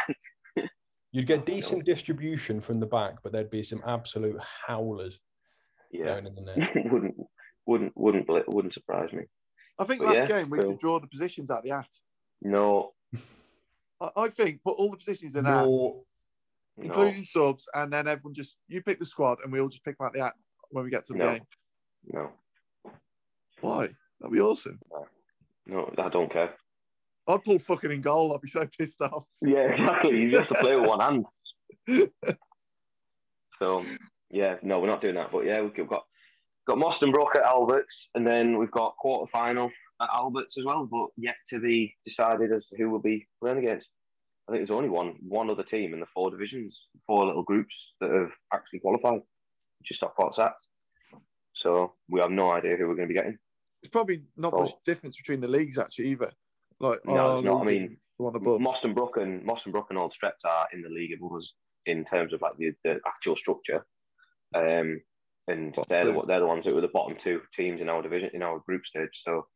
[1.12, 5.18] You'd get decent distribution from the back, but there'd be some absolute howlers
[5.90, 6.74] Yeah, going in the net.
[6.90, 7.16] wouldn't
[7.66, 9.24] wouldn't wouldn't wouldn't surprise me.
[9.78, 11.90] I think But last yeah, game we so- should draw the positions at the at.
[12.40, 12.92] No,
[14.00, 16.02] I, I think put all the positions in at, More,
[16.78, 19.84] no, including subs, and then everyone just you pick the squad, and we all just
[19.84, 20.34] pick out the at
[20.70, 21.32] when we get to the No.
[21.34, 21.42] game.
[22.08, 22.30] No,
[23.60, 23.88] Why?
[24.20, 24.78] That'd be awesome.
[25.66, 25.92] no.
[25.98, 26.54] I don't care.
[27.26, 28.34] I'd pull fucking in goal.
[28.34, 29.26] I'd be so pissed off.
[29.42, 30.20] Yeah, exactly.
[30.20, 31.26] You have to play with one hand.
[33.58, 33.84] So
[34.30, 35.30] yeah, no, we're not doing that.
[35.30, 36.04] But yeah, we've got
[36.66, 39.70] got Moston Brook at Alberts, and then we've got quarter final
[40.02, 40.88] at Alberts as well.
[40.90, 43.88] But yet to be decided as to who will be playing against.
[44.48, 47.74] I think there's only one one other team in the four divisions, four little groups
[48.00, 49.20] that have actually qualified,
[49.78, 50.68] which is Stockport Sats.
[51.54, 53.38] So we have no idea who we're going to be getting.
[53.82, 54.62] It's probably not Oh.
[54.62, 56.30] much difference between the leagues actually either.
[56.80, 57.62] Like No, our it's not.
[57.62, 58.60] I mean, and one above.
[58.60, 61.54] Moston Brook and Moston Brook and Old Strept are in the league above us.
[61.86, 63.84] in terms of like the, the actual structure.
[64.54, 65.00] Um,
[65.48, 68.00] and Bottom they're the, they're the ones that were the bottom two teams in our
[68.02, 69.20] division in our group stage.
[69.22, 69.46] So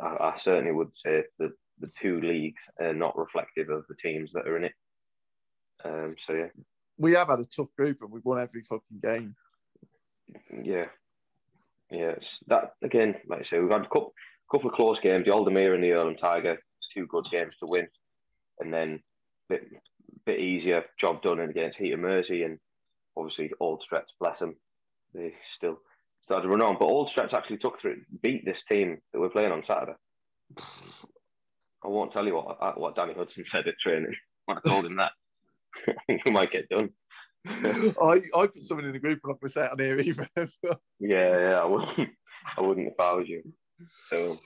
[0.00, 4.32] I, I certainly would say that the two leagues are not reflective of the teams
[4.32, 4.72] that are in it.
[5.84, 6.48] Um, so yeah,
[6.98, 9.36] We have had a tough group and we've won every fucking game.
[10.64, 10.86] yeah,
[11.90, 12.12] yeah.
[12.16, 14.12] It's that again, like I say, we've had a couple,
[14.50, 15.24] couple of close games.
[15.24, 17.88] The Aldermere and the Irlam Tiger, it's two good games to win,
[18.60, 19.02] and then
[19.48, 19.62] bit
[20.24, 22.58] bit easier job done against Heaton Mersey and
[23.16, 24.08] obviously Old Stretch.
[24.20, 24.56] Bless them,
[25.14, 25.78] they still
[26.22, 26.76] started to run on.
[26.78, 29.94] But Old Stretch actually took through beat this team that we're playing on Saturday.
[31.84, 34.14] I won't tell you what what Danny Hudson said at training
[34.46, 35.12] when I told him that.
[35.88, 35.92] I
[36.24, 36.90] we might get done.
[38.02, 39.78] I, I put someone in the group and I'm not going to say it on
[39.78, 40.28] here either.
[40.98, 42.10] Yeah, yeah, I wouldn't.
[42.56, 43.42] I wouldn't if I was you.
[44.10, 44.38] So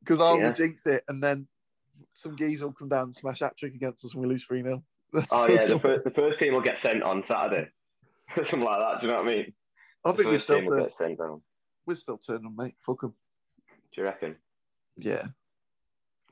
[0.00, 0.52] Because I'll Yeah.
[0.52, 1.46] jinx it and then
[2.14, 4.62] some geezer will come down and smash that trick against us and we lose 3
[4.62, 4.82] 0.
[5.32, 7.68] Oh yeah, the first the first team will get sent on Saturday,
[8.34, 9.00] something like that.
[9.00, 9.52] Do you know what I mean?
[10.04, 11.42] I think we're still, team will turn, get sent down.
[11.86, 12.74] we're still turning them, mate.
[12.84, 13.14] Fuck them.
[13.94, 14.36] Do you reckon?
[14.96, 15.24] Yeah.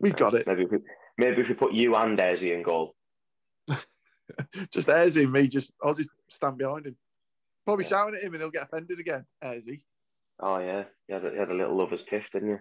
[0.00, 0.46] We got it.
[0.46, 0.78] Maybe if we,
[1.18, 2.94] maybe if we put you and Desi in goal.
[4.70, 6.96] Just Ayresy, me, just I'll just stand behind him.
[7.64, 7.90] Probably Yeah.
[7.90, 9.24] shouting at him and he'll get offended again.
[9.42, 9.82] Ayresy.
[10.40, 12.58] Oh yeah, you had a, you had a little lovers tiff, didn't you?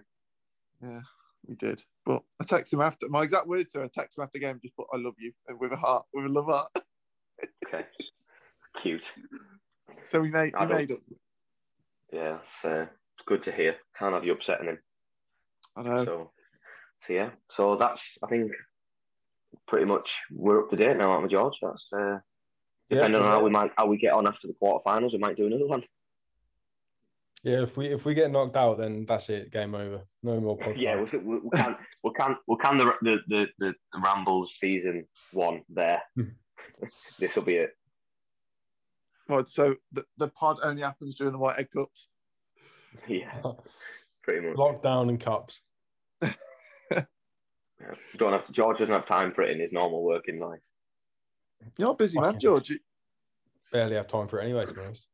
[0.82, 1.00] Yeah,
[1.46, 1.82] we did.
[2.04, 4.44] But I text him after my exact words to her, I text him after the
[4.44, 6.70] game, just put I love you and with a heart, with a love heart.
[7.66, 7.84] Okay,
[8.80, 9.02] cute.
[9.90, 11.00] So we made we made up.
[12.12, 13.74] Yeah, it's, uh, it's good to hear.
[13.98, 14.78] Can't have you upsetting him.
[15.76, 16.04] I know.
[16.04, 16.30] So,
[17.06, 17.30] so yeah.
[17.50, 18.52] So that's I think
[19.66, 21.56] pretty much we're up to date now, aren't we, George?
[21.62, 22.18] That's uh, Yeah,
[22.90, 25.46] depending on how we might how we get on after the quarterfinals, we might do
[25.46, 25.82] another one.
[27.42, 29.52] Yeah, if we if we get knocked out, then that's it.
[29.52, 30.00] Game over.
[30.22, 30.76] No more podcast.
[30.78, 34.54] Yeah, we, we, we can we can we can the the the, the, the Rambles
[34.60, 36.02] season one there.
[36.16, 36.22] Hmm.
[37.18, 37.70] this will be it.
[39.28, 42.10] Right, so the, the pod only happens during the White Egg Cups.
[43.08, 43.42] Yeah,
[44.22, 44.56] pretty much.
[44.56, 45.60] Lockdown and cups.
[47.88, 47.94] Yeah.
[48.16, 48.52] Don't have to.
[48.52, 50.60] George doesn't have time for it in his normal working life.
[51.78, 52.72] You're a busy man, Fucking- George.
[53.72, 55.06] Barely have time for it anyway, to be honest.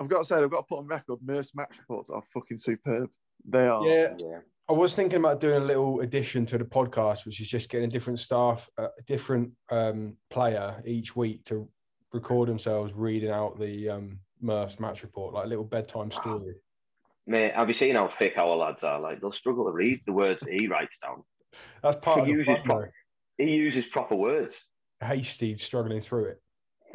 [0.00, 2.58] I've got to say, I've got to put on record, Merce match reports are fucking
[2.58, 3.10] superb.
[3.44, 3.84] They are.
[3.86, 7.48] Yeah, Yeah, I was thinking about doing a little addition to the podcast, which is
[7.48, 11.68] just getting different staff, uh, a different um, player each week to
[12.12, 16.54] record themselves reading out the um, Murph's match report, like a little bedtime story.
[17.28, 17.52] Mate.
[17.54, 19.00] Have you seen how thick our lads are?
[19.00, 21.22] Like they'll struggle to read the words that he writes down.
[21.82, 22.88] That's part of He the uses fun, pro- though.
[23.38, 24.56] He uses proper words.
[25.00, 26.34] Hey, Steve, struggling through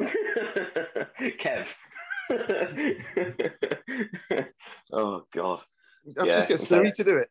[1.40, 1.66] Kev.
[4.92, 5.60] oh God.
[6.18, 6.64] I've Yeah, just get okay.
[6.64, 7.28] Siri to do it.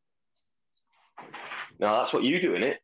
[1.79, 2.79] No, that's what you do, in it?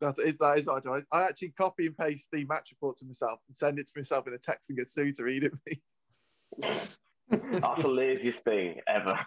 [0.00, 1.04] That is that is what I do.
[1.12, 4.26] I actually copy and paste the match report to myself and send it to myself
[4.26, 5.82] in a text and get Sue to read it me.
[7.30, 9.18] That's the laziest thing ever.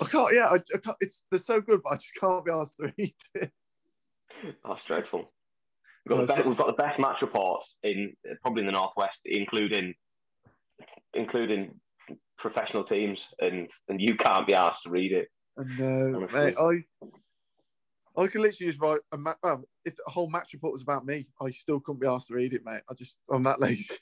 [0.00, 0.34] I can't.
[0.34, 2.92] Yeah, I, I can't, it's they're so good, but I just can't be asked to
[2.98, 3.52] read it.
[4.66, 5.32] That's dreadful.
[6.06, 9.20] We've got, the best, we've got the best match reports in probably in the northwest,
[9.24, 9.94] including
[11.14, 11.80] including
[12.36, 15.28] professional teams, and and you can't be asked to read it.
[15.56, 16.84] And uh, mate, I
[18.16, 21.06] I could literally just write a ma- well, if the whole match report was about
[21.06, 22.82] me, I still couldn't be asked to read it, mate.
[22.90, 23.96] I just I'm that lazy.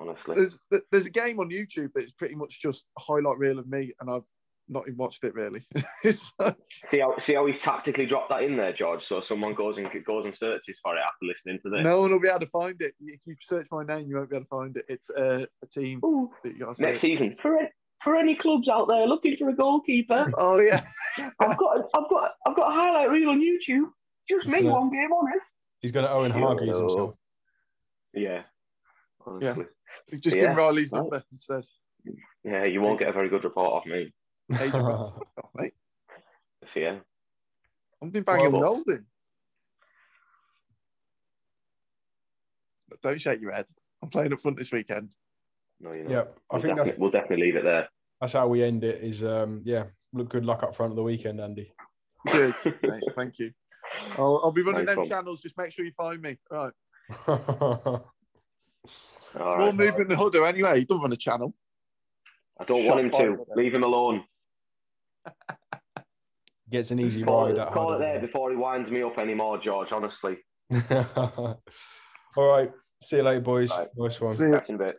[0.00, 0.58] Honestly, there's
[0.90, 4.10] there's a game on YouTube that's pretty much just a highlight reel of me, and
[4.10, 4.24] I've
[4.68, 5.66] not even watched it really.
[6.04, 6.56] it's like,
[6.90, 9.04] see how see how he's tactically dropped that in there, George.
[9.06, 11.84] So someone goes and goes and searches for it after listening to this.
[11.84, 12.94] no one will be able to find it.
[13.00, 14.84] If you search my name, you won't be able to find it.
[14.88, 17.70] It's uh, a team Ooh, that you next season for a-
[18.02, 20.86] for any clubs out there looking for a goalkeeper, Oh yeah,
[21.38, 23.90] I've got a, I've got I've got a highlight reel on YouTube.
[24.28, 24.70] Just me Yeah.
[24.70, 25.44] one game honest.
[25.80, 27.14] He's going to Owen Hargreaves himself.
[28.14, 28.42] Yeah,
[29.26, 29.66] honestly.
[30.20, 30.48] Just Yeah.
[30.48, 30.98] give Riley's Right.
[30.98, 31.64] number instead.
[32.44, 34.12] Yeah, you won't get a very good report off me.
[34.52, 35.74] Adrian, fuck off, mate.
[36.72, 36.98] So, yeah.
[38.02, 39.06] I've been banging Well, with Olden.
[43.02, 43.66] Don't shake your head.
[44.02, 45.10] I'm playing up front this weekend.
[45.80, 46.10] No, you're not.
[46.10, 47.88] yeah, I We'll think definitely, that's, we'll definitely leave it there.
[48.20, 49.02] that's how we end it.
[49.02, 51.72] Is um, yeah, look good luck up front of the weekend, Andy.
[52.28, 53.02] Cheers, mate.
[53.16, 53.52] Thank you.
[54.18, 55.08] I'll, I'll be running Nice them one.
[55.08, 55.40] channels.
[55.40, 56.36] Just make sure you find me.
[56.50, 56.70] All
[57.26, 58.00] right.
[59.38, 59.74] All More right.
[59.74, 60.80] movement than Huddo anyway.
[60.80, 61.54] He doesn't run a channel.
[62.60, 63.42] I don't Shot want him to.
[63.50, 64.24] at Leave him alone.
[66.70, 67.54] Gets an easy Call, ride.
[67.56, 68.26] it, at call it there Huddle.
[68.26, 70.36] before he winds me up anymore, George, honestly.
[71.16, 71.58] All
[72.36, 72.70] right.
[73.02, 73.70] See you later, boys.
[73.70, 73.88] Right.
[73.96, 74.34] Nice one.
[74.34, 74.98] See you in a bit.